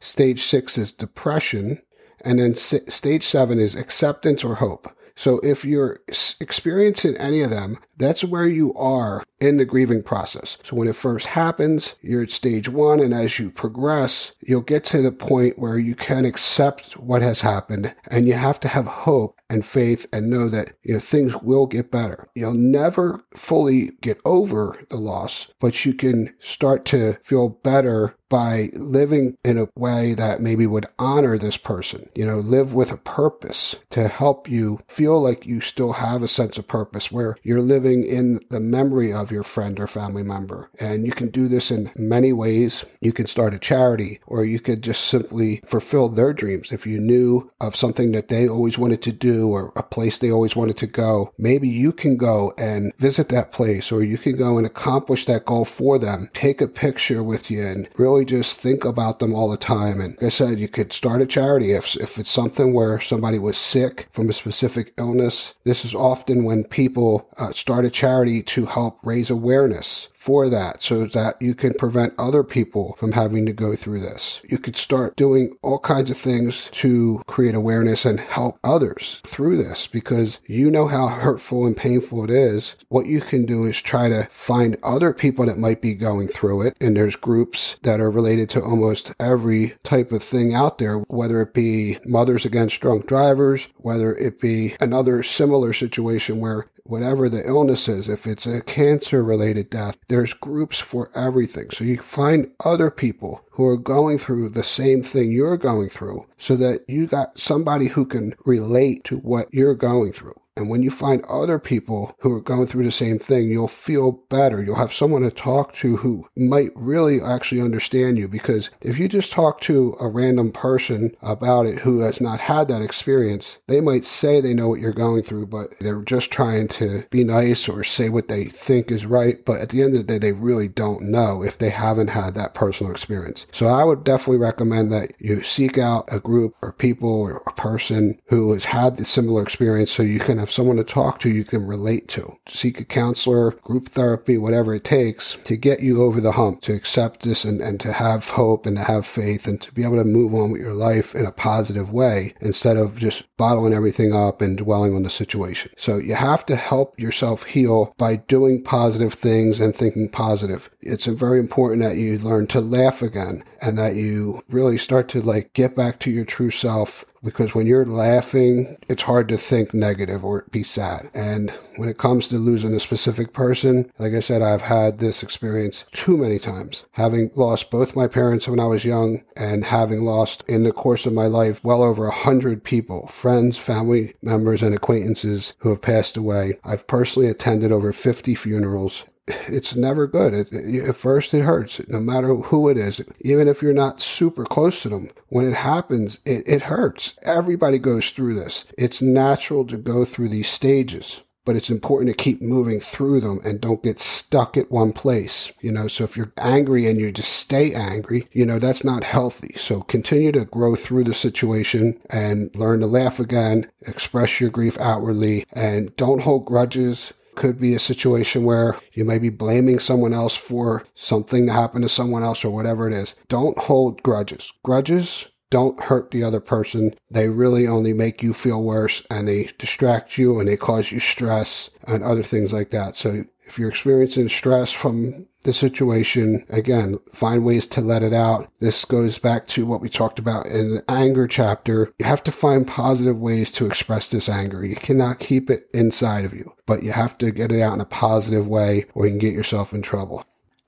Stage 0.00 0.42
six 0.42 0.76
is 0.76 0.92
depression. 0.92 1.80
And 2.24 2.40
then 2.40 2.54
stage 2.54 3.24
seven 3.24 3.60
is 3.60 3.76
acceptance 3.76 4.42
or 4.42 4.56
hope. 4.56 4.92
So 5.18 5.40
if 5.40 5.64
you're 5.64 5.98
experiencing 6.40 7.16
any 7.16 7.40
of 7.40 7.50
them, 7.50 7.78
that's 7.96 8.22
where 8.22 8.46
you 8.46 8.72
are 8.74 9.24
in 9.40 9.56
the 9.56 9.64
grieving 9.64 10.04
process. 10.04 10.58
So 10.62 10.76
when 10.76 10.86
it 10.86 10.94
first 10.94 11.26
happens, 11.26 11.96
you're 12.00 12.22
at 12.22 12.30
stage 12.30 12.68
one. 12.68 13.00
And 13.00 13.12
as 13.12 13.36
you 13.36 13.50
progress, 13.50 14.30
you'll 14.40 14.60
get 14.60 14.84
to 14.84 15.02
the 15.02 15.10
point 15.10 15.58
where 15.58 15.76
you 15.76 15.96
can 15.96 16.24
accept 16.24 16.96
what 16.96 17.22
has 17.22 17.40
happened 17.40 17.96
and 18.06 18.28
you 18.28 18.34
have 18.34 18.60
to 18.60 18.68
have 18.68 18.86
hope 18.86 19.37
and 19.50 19.64
faith 19.64 20.06
and 20.12 20.30
know 20.30 20.48
that 20.48 20.72
you 20.82 20.94
know 20.94 21.00
things 21.00 21.36
will 21.36 21.66
get 21.66 21.90
better. 21.90 22.28
You'll 22.34 22.54
never 22.54 23.22
fully 23.34 23.92
get 24.00 24.20
over 24.24 24.78
the 24.90 24.96
loss, 24.96 25.46
but 25.60 25.84
you 25.84 25.94
can 25.94 26.34
start 26.40 26.84
to 26.86 27.14
feel 27.22 27.48
better 27.48 28.16
by 28.28 28.70
living 28.74 29.36
in 29.44 29.58
a 29.58 29.68
way 29.74 30.14
that 30.14 30.40
maybe 30.40 30.66
would 30.66 30.86
honor 30.98 31.38
this 31.38 31.56
person. 31.56 32.08
You 32.14 32.26
know, 32.26 32.38
live 32.38 32.74
with 32.74 32.92
a 32.92 32.96
purpose 32.96 33.76
to 33.90 34.08
help 34.08 34.48
you 34.48 34.80
feel 34.88 35.20
like 35.20 35.46
you 35.46 35.60
still 35.60 35.92
have 35.94 36.22
a 36.22 36.28
sense 36.28 36.58
of 36.58 36.68
purpose 36.68 37.10
where 37.10 37.36
you're 37.42 37.62
living 37.62 38.04
in 38.04 38.40
the 38.50 38.60
memory 38.60 39.12
of 39.12 39.32
your 39.32 39.42
friend 39.42 39.80
or 39.80 39.86
family 39.86 40.22
member. 40.22 40.70
And 40.78 41.06
you 41.06 41.12
can 41.12 41.28
do 41.30 41.48
this 41.48 41.70
in 41.70 41.90
many 41.96 42.32
ways. 42.32 42.84
You 43.00 43.12
can 43.12 43.26
start 43.26 43.54
a 43.54 43.58
charity 43.58 44.20
or 44.26 44.44
you 44.44 44.60
could 44.60 44.82
just 44.82 45.04
simply 45.04 45.62
fulfill 45.66 46.08
their 46.08 46.32
dreams. 46.32 46.72
If 46.72 46.86
you 46.86 47.00
knew 47.00 47.50
of 47.60 47.76
something 47.76 48.12
that 48.12 48.28
they 48.28 48.48
always 48.48 48.78
wanted 48.78 49.02
to 49.02 49.12
do, 49.12 49.37
or 49.46 49.72
a 49.76 49.82
place 49.82 50.18
they 50.18 50.30
always 50.30 50.56
wanted 50.56 50.76
to 50.78 50.86
go, 50.86 51.32
maybe 51.36 51.68
you 51.68 51.92
can 51.92 52.16
go 52.16 52.54
and 52.56 52.92
visit 52.98 53.28
that 53.28 53.52
place 53.52 53.92
or 53.92 54.02
you 54.02 54.16
can 54.16 54.36
go 54.36 54.56
and 54.56 54.66
accomplish 54.66 55.26
that 55.26 55.44
goal 55.44 55.64
for 55.64 55.98
them. 55.98 56.30
Take 56.32 56.60
a 56.60 56.68
picture 56.68 57.22
with 57.22 57.50
you 57.50 57.62
and 57.62 57.88
really 57.96 58.24
just 58.24 58.56
think 58.56 58.84
about 58.84 59.18
them 59.18 59.34
all 59.34 59.48
the 59.48 59.56
time. 59.56 60.00
And 60.00 60.14
like 60.16 60.24
I 60.24 60.28
said, 60.30 60.58
you 60.58 60.68
could 60.68 60.92
start 60.92 61.20
a 61.20 61.26
charity 61.26 61.72
if, 61.72 61.96
if 61.96 62.18
it's 62.18 62.30
something 62.30 62.72
where 62.72 63.00
somebody 63.00 63.38
was 63.38 63.58
sick 63.58 64.08
from 64.12 64.30
a 64.30 64.32
specific 64.32 64.94
illness. 64.96 65.54
This 65.64 65.84
is 65.84 65.94
often 65.94 66.44
when 66.44 66.64
people 66.64 67.28
uh, 67.38 67.52
start 67.52 67.84
a 67.84 67.90
charity 67.90 68.42
to 68.42 68.66
help 68.66 68.98
raise 69.02 69.30
awareness 69.30 70.08
for 70.28 70.50
that 70.50 70.82
so 70.82 71.06
that 71.06 71.40
you 71.40 71.54
can 71.54 71.72
prevent 71.72 72.12
other 72.18 72.44
people 72.44 72.94
from 72.98 73.12
having 73.12 73.46
to 73.46 73.52
go 73.54 73.74
through 73.74 73.98
this. 73.98 74.40
You 74.46 74.58
could 74.58 74.76
start 74.76 75.16
doing 75.16 75.56
all 75.62 75.78
kinds 75.78 76.10
of 76.10 76.18
things 76.18 76.68
to 76.72 77.22
create 77.26 77.54
awareness 77.54 78.04
and 78.04 78.20
help 78.20 78.58
others 78.62 79.22
through 79.24 79.56
this 79.56 79.86
because 79.86 80.38
you 80.44 80.70
know 80.70 80.86
how 80.86 81.06
hurtful 81.06 81.64
and 81.64 81.74
painful 81.74 82.24
it 82.24 82.30
is. 82.30 82.74
What 82.88 83.06
you 83.06 83.22
can 83.22 83.46
do 83.46 83.64
is 83.64 83.80
try 83.80 84.10
to 84.10 84.28
find 84.30 84.76
other 84.82 85.14
people 85.14 85.46
that 85.46 85.56
might 85.56 85.80
be 85.80 85.94
going 85.94 86.28
through 86.28 86.60
it. 86.60 86.76
And 86.78 86.94
there's 86.94 87.16
groups 87.16 87.76
that 87.80 87.98
are 87.98 88.10
related 88.10 88.50
to 88.50 88.62
almost 88.62 89.14
every 89.18 89.76
type 89.82 90.12
of 90.12 90.22
thing 90.22 90.52
out 90.52 90.76
there, 90.76 90.98
whether 91.08 91.40
it 91.40 91.54
be 91.54 92.00
Mothers 92.04 92.44
Against 92.44 92.82
Drunk 92.82 93.06
Drivers, 93.06 93.66
whether 93.78 94.14
it 94.14 94.42
be 94.42 94.76
another 94.78 95.22
similar 95.22 95.72
situation 95.72 96.38
where 96.38 96.66
whatever 96.88 97.28
the 97.28 97.46
illness 97.46 97.88
is, 97.88 98.08
if 98.08 98.26
it's 98.26 98.46
a 98.46 98.62
cancer 98.62 99.22
related 99.22 99.70
death, 99.70 99.98
there's 100.08 100.32
groups 100.32 100.78
for 100.78 101.10
everything. 101.14 101.70
So 101.70 101.84
you 101.84 101.98
find 101.98 102.50
other 102.64 102.90
people 102.90 103.42
who 103.52 103.66
are 103.66 103.76
going 103.76 104.18
through 104.18 104.48
the 104.50 104.64
same 104.64 105.02
thing 105.02 105.30
you're 105.30 105.58
going 105.58 105.90
through 105.90 106.26
so 106.38 106.56
that 106.56 106.84
you 106.88 107.06
got 107.06 107.38
somebody 107.38 107.88
who 107.88 108.06
can 108.06 108.34
relate 108.44 109.04
to 109.04 109.18
what 109.18 109.52
you're 109.52 109.74
going 109.74 110.12
through. 110.12 110.40
And 110.58 110.68
when 110.68 110.82
you 110.82 110.90
find 110.90 111.24
other 111.24 111.58
people 111.58 112.14
who 112.20 112.34
are 112.34 112.40
going 112.40 112.66
through 112.66 112.84
the 112.84 112.90
same 112.90 113.18
thing, 113.18 113.48
you'll 113.48 113.68
feel 113.68 114.12
better. 114.12 114.62
You'll 114.62 114.76
have 114.76 114.92
someone 114.92 115.22
to 115.22 115.30
talk 115.30 115.72
to 115.76 115.98
who 115.98 116.28
might 116.36 116.70
really 116.74 117.20
actually 117.20 117.60
understand 117.60 118.18
you. 118.18 118.28
Because 118.28 118.70
if 118.80 118.98
you 118.98 119.08
just 119.08 119.32
talk 119.32 119.60
to 119.62 119.96
a 120.00 120.08
random 120.08 120.52
person 120.52 121.16
about 121.22 121.66
it 121.66 121.80
who 121.80 122.00
has 122.00 122.20
not 122.20 122.40
had 122.40 122.68
that 122.68 122.82
experience, 122.82 123.58
they 123.68 123.80
might 123.80 124.04
say 124.04 124.40
they 124.40 124.54
know 124.54 124.68
what 124.68 124.80
you're 124.80 124.92
going 124.92 125.22
through, 125.22 125.46
but 125.46 125.78
they're 125.80 126.02
just 126.02 126.30
trying 126.30 126.68
to 126.68 127.04
be 127.10 127.24
nice 127.24 127.68
or 127.68 127.84
say 127.84 128.08
what 128.08 128.28
they 128.28 128.44
think 128.44 128.90
is 128.90 129.06
right. 129.06 129.44
But 129.44 129.60
at 129.60 129.68
the 129.68 129.82
end 129.82 129.94
of 129.94 130.06
the 130.06 130.12
day, 130.12 130.18
they 130.18 130.32
really 130.32 130.68
don't 130.68 131.02
know 131.02 131.42
if 131.42 131.58
they 131.58 131.70
haven't 131.70 132.08
had 132.08 132.34
that 132.34 132.54
personal 132.54 132.92
experience. 132.92 133.46
So 133.52 133.66
I 133.66 133.84
would 133.84 134.02
definitely 134.02 134.38
recommend 134.38 134.90
that 134.92 135.12
you 135.18 135.42
seek 135.42 135.78
out 135.78 136.08
a 136.08 136.18
group 136.18 136.56
or 136.62 136.72
people 136.72 137.08
or 137.08 137.42
a 137.46 137.52
person 137.52 138.20
who 138.26 138.52
has 138.52 138.66
had 138.66 138.96
the 138.96 139.04
similar 139.04 139.42
experience 139.42 139.90
so 139.92 140.02
you 140.02 140.18
can 140.18 140.38
someone 140.50 140.76
to 140.76 140.84
talk 140.84 141.20
to 141.20 141.30
you 141.30 141.44
can 141.44 141.66
relate 141.66 142.08
to. 142.08 142.38
Seek 142.48 142.80
a 142.80 142.84
counselor, 142.84 143.52
group 143.52 143.88
therapy, 143.88 144.38
whatever 144.38 144.74
it 144.74 144.84
takes 144.84 145.36
to 145.44 145.56
get 145.56 145.80
you 145.80 146.02
over 146.02 146.20
the 146.20 146.32
hump, 146.32 146.62
to 146.62 146.74
accept 146.74 147.22
this 147.22 147.44
and, 147.44 147.60
and 147.60 147.80
to 147.80 147.92
have 147.92 148.30
hope 148.30 148.66
and 148.66 148.76
to 148.76 148.84
have 148.84 149.06
faith 149.06 149.46
and 149.46 149.60
to 149.60 149.72
be 149.72 149.84
able 149.84 149.96
to 149.96 150.04
move 150.04 150.34
on 150.34 150.50
with 150.50 150.60
your 150.60 150.74
life 150.74 151.14
in 151.14 151.26
a 151.26 151.32
positive 151.32 151.92
way 151.92 152.34
instead 152.40 152.76
of 152.76 152.98
just 152.98 153.24
bottling 153.36 153.72
everything 153.72 154.14
up 154.14 154.42
and 154.42 154.58
dwelling 154.58 154.94
on 154.94 155.02
the 155.02 155.10
situation. 155.10 155.72
So 155.76 155.98
you 155.98 156.14
have 156.14 156.44
to 156.46 156.56
help 156.56 156.98
yourself 156.98 157.44
heal 157.44 157.94
by 157.96 158.16
doing 158.16 158.62
positive 158.62 159.14
things 159.14 159.60
and 159.60 159.74
thinking 159.74 160.08
positive. 160.08 160.70
It's 160.80 161.06
very 161.06 161.38
important 161.38 161.82
that 161.82 161.96
you 161.96 162.18
learn 162.18 162.46
to 162.48 162.60
laugh 162.60 163.02
again 163.02 163.44
and 163.60 163.78
that 163.78 163.94
you 163.96 164.42
really 164.48 164.78
start 164.78 165.08
to 165.10 165.20
like 165.20 165.52
get 165.52 165.76
back 165.76 165.98
to 166.00 166.10
your 166.10 166.24
true 166.24 166.50
self 166.50 167.04
because 167.22 167.54
when 167.54 167.66
you're 167.66 167.86
laughing, 167.86 168.78
it's 168.88 169.02
hard 169.02 169.28
to 169.28 169.38
think 169.38 169.74
negative 169.74 170.24
or 170.24 170.44
be 170.50 170.62
sad. 170.62 171.10
And 171.14 171.50
when 171.76 171.88
it 171.88 171.98
comes 171.98 172.28
to 172.28 172.36
losing 172.36 172.74
a 172.74 172.80
specific 172.80 173.32
person, 173.32 173.90
like 173.98 174.12
I 174.14 174.20
said, 174.20 174.42
I've 174.42 174.62
had 174.62 174.98
this 174.98 175.22
experience 175.22 175.84
too 175.92 176.16
many 176.16 176.38
times. 176.38 176.84
Having 176.92 177.32
lost 177.34 177.70
both 177.70 177.96
my 177.96 178.06
parents 178.06 178.48
when 178.48 178.60
I 178.60 178.66
was 178.66 178.84
young 178.84 179.24
and 179.36 179.66
having 179.66 180.04
lost 180.04 180.44
in 180.48 180.64
the 180.64 180.72
course 180.72 181.06
of 181.06 181.12
my 181.12 181.26
life 181.26 181.62
well 181.62 181.82
over 181.82 182.06
a 182.06 182.12
hundred 182.12 182.64
people, 182.64 183.06
friends, 183.08 183.58
family 183.58 184.14
members, 184.22 184.62
and 184.62 184.74
acquaintances 184.74 185.54
who 185.58 185.70
have 185.70 185.82
passed 185.82 186.16
away. 186.16 186.58
I've 186.64 186.86
personally 186.86 187.28
attended 187.28 187.72
over 187.72 187.92
50 187.92 188.34
funerals 188.34 189.04
it's 189.46 189.74
never 189.74 190.06
good. 190.06 190.34
It, 190.34 190.52
it, 190.52 190.88
at 190.88 190.96
first, 190.96 191.34
it 191.34 191.42
hurts, 191.42 191.80
no 191.88 192.00
matter 192.00 192.34
who 192.34 192.68
it 192.68 192.76
is. 192.76 193.00
Even 193.20 193.48
if 193.48 193.62
you're 193.62 193.72
not 193.72 194.00
super 194.00 194.44
close 194.44 194.82
to 194.82 194.88
them, 194.88 195.10
when 195.28 195.46
it 195.46 195.56
happens, 195.56 196.18
it, 196.24 196.42
it 196.46 196.62
hurts. 196.62 197.14
Everybody 197.22 197.78
goes 197.78 198.10
through 198.10 198.34
this. 198.34 198.64
It's 198.76 199.02
natural 199.02 199.64
to 199.66 199.76
go 199.76 200.04
through 200.04 200.30
these 200.30 200.48
stages 200.48 201.20
but 201.48 201.56
it's 201.56 201.70
important 201.70 202.10
to 202.10 202.24
keep 202.24 202.42
moving 202.42 202.78
through 202.78 203.22
them 203.22 203.40
and 203.42 203.58
don't 203.58 203.82
get 203.82 203.98
stuck 203.98 204.58
at 204.58 204.70
one 204.70 204.92
place. 204.92 205.50
You 205.62 205.72
know, 205.72 205.88
so 205.88 206.04
if 206.04 206.14
you're 206.14 206.30
angry 206.36 206.86
and 206.86 207.00
you 207.00 207.10
just 207.10 207.32
stay 207.32 207.72
angry, 207.72 208.28
you 208.32 208.44
know, 208.44 208.58
that's 208.58 208.84
not 208.84 209.02
healthy. 209.02 209.54
So 209.56 209.80
continue 209.80 210.30
to 210.32 210.44
grow 210.44 210.74
through 210.74 211.04
the 211.04 211.14
situation 211.14 211.98
and 212.10 212.54
learn 212.54 212.80
to 212.80 212.86
laugh 212.86 213.18
again, 213.18 213.70
express 213.86 214.42
your 214.42 214.50
grief 214.50 214.78
outwardly, 214.78 215.46
and 215.54 215.96
don't 215.96 216.20
hold 216.20 216.44
grudges 216.44 217.14
could 217.38 217.58
be 217.58 217.74
a 217.74 217.78
situation 217.78 218.44
where 218.44 218.76
you 218.92 219.04
may 219.04 219.18
be 219.18 219.30
blaming 219.30 219.78
someone 219.78 220.12
else 220.12 220.34
for 220.34 220.84
something 220.94 221.46
that 221.46 221.52
happened 221.52 221.84
to 221.84 221.88
someone 221.88 222.22
else 222.22 222.44
or 222.44 222.50
whatever 222.50 222.86
it 222.86 222.92
is. 222.92 223.14
Don't 223.28 223.56
hold 223.56 224.02
grudges. 224.02 224.52
Grudges 224.62 225.28
don't 225.50 225.80
hurt 225.84 226.10
the 226.10 226.22
other 226.22 226.40
person. 226.40 226.94
They 227.10 227.28
really 227.28 227.66
only 227.66 227.94
make 227.94 228.22
you 228.22 228.34
feel 228.34 228.62
worse 228.62 229.02
and 229.10 229.26
they 229.26 229.50
distract 229.56 230.18
you 230.18 230.38
and 230.38 230.48
they 230.48 230.56
cause 230.56 230.92
you 230.92 231.00
stress 231.00 231.70
and 231.86 232.04
other 232.04 232.22
things 232.22 232.52
like 232.52 232.70
that. 232.70 232.96
So 232.96 233.24
if 233.48 233.58
you're 233.58 233.70
experiencing 233.70 234.28
stress 234.28 234.72
from 234.72 235.26
the 235.42 235.52
situation, 235.52 236.44
again, 236.50 236.98
find 237.12 237.44
ways 237.44 237.66
to 237.68 237.80
let 237.80 238.02
it 238.02 238.12
out. 238.12 238.50
This 238.60 238.84
goes 238.84 239.18
back 239.18 239.46
to 239.48 239.64
what 239.64 239.80
we 239.80 239.88
talked 239.88 240.18
about 240.18 240.46
in 240.46 240.76
the 240.76 240.84
anger 240.90 241.26
chapter. 241.26 241.92
You 241.98 242.04
have 242.04 242.22
to 242.24 242.32
find 242.32 242.66
positive 242.66 243.18
ways 243.18 243.50
to 243.52 243.66
express 243.66 244.10
this 244.10 244.28
anger. 244.28 244.64
You 244.64 244.76
cannot 244.76 245.18
keep 245.18 245.48
it 245.48 245.68
inside 245.72 246.24
of 246.24 246.34
you, 246.34 246.52
but 246.66 246.82
you 246.82 246.92
have 246.92 247.16
to 247.18 247.30
get 247.30 247.50
it 247.50 247.62
out 247.62 247.74
in 247.74 247.80
a 247.80 247.86
positive 247.86 248.46
way 248.46 248.86
or 248.94 249.06
you 249.06 249.12
can 249.12 249.18
get 249.18 249.32
yourself 249.32 249.72
in 249.72 249.80
trouble. 249.80 250.24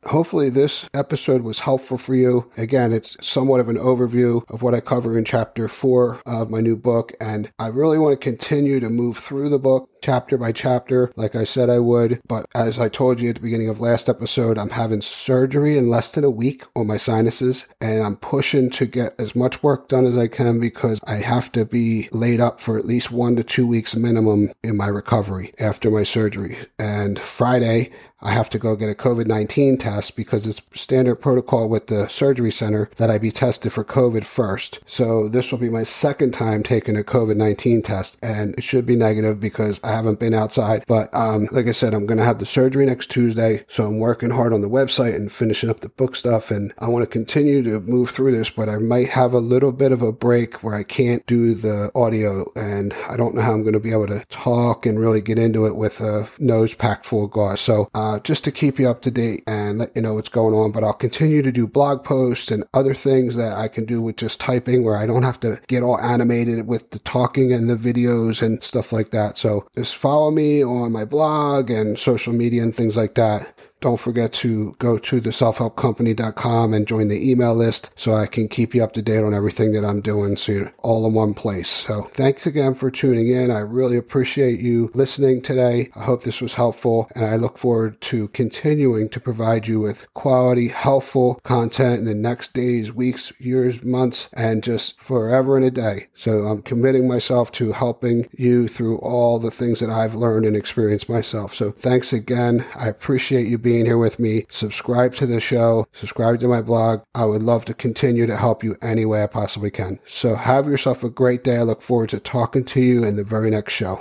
Hopefully, 0.07 0.49
this 0.49 0.89
episode 0.95 1.43
was 1.43 1.59
helpful 1.59 1.99
for 1.99 2.15
you. 2.15 2.51
Again, 2.57 2.91
it's 2.91 3.19
somewhat 3.21 3.61
of 3.61 3.69
an 3.69 3.77
overview 3.77 4.43
of 4.49 4.63
what 4.63 4.75
I 4.75 4.81
cover 4.81 5.19
in 5.19 5.27
chapter 5.27 5.69
four 5.69 6.23
of 6.25 6.49
my 6.49 6.61
new 6.61 6.75
book, 6.75 7.13
and 7.21 7.53
I 7.59 7.67
really 7.67 7.99
want 7.99 8.19
to 8.19 8.25
continue 8.25 8.81
to 8.81 8.89
move 8.89 9.19
through 9.19 9.51
the 9.51 9.59
book 9.59 10.00
chapter 10.03 10.37
by 10.37 10.53
chapter, 10.53 11.13
like 11.17 11.35
I 11.35 11.45
said 11.45 11.71
I 11.71 11.79
would. 11.79 12.21
But 12.27 12.47
as 12.55 12.79
I 12.79 12.89
told 12.89 13.21
you 13.21 13.31
at 13.31 13.37
the 13.37 13.41
beginning 13.41 13.69
of 13.69 13.81
last 13.81 14.09
episode, 14.09 14.59
I'm 14.59 14.71
having 14.71 15.01
surgery 15.01 15.77
in 15.77 15.89
less 15.89 16.11
than 16.11 16.25
a 16.25 16.31
week 16.31 16.65
on 16.75 16.87
my 16.87 16.97
sinuses, 16.97 17.67
and 17.81 18.03
I'm 18.03 18.17
pushing 18.17 18.71
to 18.71 18.87
get 18.87 19.15
as 19.19 19.35
much 19.35 19.63
work 19.63 19.89
done 19.89 20.05
as 20.05 20.17
I 20.17 20.29
can 20.29 20.61
because 20.61 21.01
I 21.05 21.17
have 21.17 21.53
to 21.53 21.65
be 21.65 22.09
laid 22.13 22.41
up 22.41 22.61
for 22.61 22.79
at 22.79 22.85
least 22.85 23.11
one 23.11 23.37
to 23.37 23.43
two 23.43 23.67
weeks 23.67 23.97
minimum 23.97 24.53
in 24.63 24.77
my 24.77 24.89
recovery 24.89 25.55
after 25.59 25.91
my 25.91 26.03
surgery. 26.03 26.59
And 26.79 27.19
Friday, 27.19 27.91
I 28.23 28.33
have 28.33 28.51
to 28.51 28.59
go 28.59 28.77
get 28.77 28.91
a 28.91 28.95
COVID 28.95 29.27
19 29.27 29.79
test 29.79 30.15
because 30.15 30.47
it's 30.47 30.61
standard 30.75 31.17
protocol 31.17 31.69
with 31.69 31.87
the 31.87 32.09
surgery 32.09 32.53
center 32.53 32.91
that 32.97 33.11
I 33.11 33.19
be 33.19 33.31
tested 33.31 33.73
for 33.73 33.85
COVID 33.85 34.25
first. 34.25 34.81
So 34.87 35.29
this 35.29 35.51
will 35.51 35.59
be 35.59 35.71
my 35.71 35.85
second 35.85 36.33
time 36.33 36.63
taking 36.63 36.99
a 36.99 37.03
COVID 37.03 37.37
19 37.37 37.83
test 37.83 38.19
and 38.23 38.55
it 38.59 38.65
should 38.65 38.85
be 38.85 38.97
negative 38.97 39.41
because 39.41 39.81
I 39.91 39.97
haven't 39.97 40.21
been 40.21 40.35
outside. 40.35 40.85
But 40.87 41.13
um, 41.15 41.49
like 41.51 41.67
I 41.67 41.73
said, 41.73 41.95
I'm 41.95 42.07
going 42.07 42.19
to 42.19 42.25
have 42.25 42.39
the 42.39 42.47
surgery 42.47 42.87
next 42.87 43.11
Tuesday. 43.11 43.65
So 43.69 43.87
I'm 43.87 43.99
working 43.99 44.31
hard 44.31 44.53
on 44.53 44.61
the 44.61 44.69
website 44.69 45.17
and 45.17 45.31
finishing 45.31 45.69
up 45.69 45.81
the 45.81 45.89
book 45.89 46.17
stuff. 46.17 46.51
And 46.51 46.73
I 46.79 46.89
want 46.89 47.03
to 47.03 47.11
continue 47.11 47.63
to 47.65 47.81
move 47.81 48.11
through 48.11 48.33
this, 48.33 48.51
but 48.51 48.69
I 48.69 48.79
might 48.79 49.09
have 49.09 49.33
a 49.33 49.39
little 49.39 49.73
bit 49.73 49.93
of 49.93 50.03
a 50.03 50.13
break 50.13 50.63
where 50.63 50.75
I 50.75 50.85
can't 50.85 51.27
do 51.27 51.55
the 51.55 51.91
audio 51.95 52.51
and 52.55 52.95
I 53.09 53.17
don't 53.17 53.35
know 53.35 53.43
how 53.43 53.53
I'm 53.53 53.63
going 53.63 53.75
to 53.75 53.81
be 53.81 53.93
able 53.93 54.07
to 54.09 54.25
talk 54.31 54.87
and 54.87 55.01
really 55.01 55.21
get 55.21 55.39
into 55.39 55.67
it 55.67 55.77
with 55.77 56.01
a 56.01 56.29
nose 56.39 56.75
packed 56.75 57.07
full 57.07 57.25
of 57.25 57.31
gauze. 57.33 57.61
So, 57.61 57.89
uh, 57.95 58.21
just 58.21 58.45
to 58.45 58.53
keep 58.53 58.79
you 58.79 58.89
up 58.89 59.03
to 59.03 59.11
date 59.11 59.43
and 59.47 59.79
let 59.79 59.95
you 59.97 60.03
know 60.03 60.15
what's 60.15 60.29
going 60.29 60.55
on. 60.55 60.73
But 60.73 60.85
I'll 60.85 60.93
continue 60.93 61.43
to 61.43 61.53
do 61.53 61.67
blog 61.67 62.05
posts 62.05 62.51
and 62.51 62.65
other 62.75 62.95
things 62.95 63.37
that 63.37 63.57
I 63.57 63.69
can 63.69 63.85
do 63.85 64.01
with 64.01 64.17
just 64.17 64.41
typing 64.41 64.85
where 64.85 64.97
I 64.97 65.07
don't 65.07 65.23
have 65.23 65.41
to 65.41 65.61
get 65.67 65.83
all 65.83 65.99
animated 66.01 66.67
with 66.67 66.91
the 66.91 66.99
talking 67.01 67.53
and 67.53 67.69
the 67.69 67.77
videos 67.77 68.43
and 68.43 68.63
stuff 68.63 68.93
like 68.93 69.11
that. 69.11 69.37
So 69.37 69.67
just 69.81 69.97
follow 69.97 70.31
me 70.31 70.63
on 70.63 70.93
my 70.93 71.07
blog 71.07 71.71
and 71.71 71.99
social 71.99 72.35
media 72.35 72.63
and 72.63 72.77
things 72.77 72.99
like 72.99 73.15
that. 73.15 73.59
Don't 73.81 73.99
forget 74.01 74.33
to 74.35 74.75
go 74.79 74.99
to 74.99 75.21
the 75.21 75.31
selfhelpcompany.com 75.31 76.75
and 76.75 76.87
join 76.87 77.09
the 77.09 77.31
email 77.31 77.55
list 77.55 77.91
so 77.97 78.15
I 78.15 78.27
can 78.27 78.47
keep 78.47 78.75
you 78.75 78.85
up 78.85 78.93
to 78.93 79.03
date 79.03 79.25
on 79.25 79.33
everything 79.33 79.73
that 79.73 79.87
I'm 79.87 80.03
doing 80.03 80.37
so 80.37 80.53
you're 80.53 80.73
all 80.79 81.07
in 81.07 81.15
one 81.15 81.33
place. 81.33 81.69
So 81.69 82.03
thanks 82.13 82.47
again 82.47 82.75
for 82.75 82.91
tuning 82.91 83.29
in. 83.29 83.51
I 83.51 83.61
really 83.61 83.97
appreciate 83.97 84.61
you 84.61 84.91
listening 84.93 85.41
today. 85.41 85.91
I 85.97 86.05
hope 86.05 86.23
this 86.23 86.43
was 86.43 86.55
helpful 86.55 87.09
and 87.15 87.25
I 87.25 87.37
look 87.37 87.57
forward 87.57 87.99
to 88.03 88.29
continuing 88.29 89.09
to 89.09 89.21
provide 89.21 89.67
you 89.67 89.81
with 89.81 90.13
quality, 90.13 90.69
helpful 90.69 91.41
content 91.43 92.01
in 92.01 92.05
the 92.05 92.15
next 92.15 92.53
days, 92.53 92.93
weeks, 92.93 93.33
years, 93.39 93.83
months, 93.83 94.29
and 94.35 94.63
just 94.63 95.01
forever 95.01 95.57
and 95.57 95.65
a 95.65 95.71
day. 95.71 96.09
So 96.15 96.41
I'm 96.41 96.61
committing 96.63 97.09
myself 97.09 97.51
to 97.53 97.73
helping 97.73 98.29
you 98.33 98.69
through 98.69 98.99
all 98.99 99.39
the 99.39 99.51
things 99.51 99.81
that 99.81 99.89
I've 99.89 100.15
learned 100.15 100.45
and 100.45 100.57
experienced 100.57 101.09
myself. 101.09 101.55
So 101.55 101.73
thanks 101.73 102.13
again. 102.13 102.67
I 102.77 102.89
appreciate 102.89 103.49
you 103.49 103.57
being 103.57 103.70
being 103.71 103.87
here 103.87 103.99
with 103.99 104.19
me. 104.19 104.47
Subscribe 104.51 105.15
to 105.15 105.27
the 105.27 105.41
show, 105.41 105.87
subscribe 105.93 106.41
to 106.41 106.49
my 106.49 106.61
blog. 106.61 107.03
I 107.15 107.25
would 107.25 107.45
love 107.45 107.65
to 107.67 107.75
continue 107.75 108.27
to 108.27 108.37
help 108.37 108.65
you 108.65 108.77
any 108.83 109.05
way 109.05 109.23
I 109.23 109.29
possibly 109.29 109.71
can. 109.71 110.01
So 110.09 110.35
have 110.35 110.67
yourself 110.67 111.05
a 111.05 111.09
great 111.09 111.45
day. 111.45 111.59
I 111.59 111.63
look 111.63 111.81
forward 111.81 112.09
to 112.09 112.19
talking 112.19 112.65
to 112.65 112.81
you 112.81 113.05
in 113.05 113.15
the 113.15 113.23
very 113.23 113.49
next 113.49 113.75
show. 113.75 114.01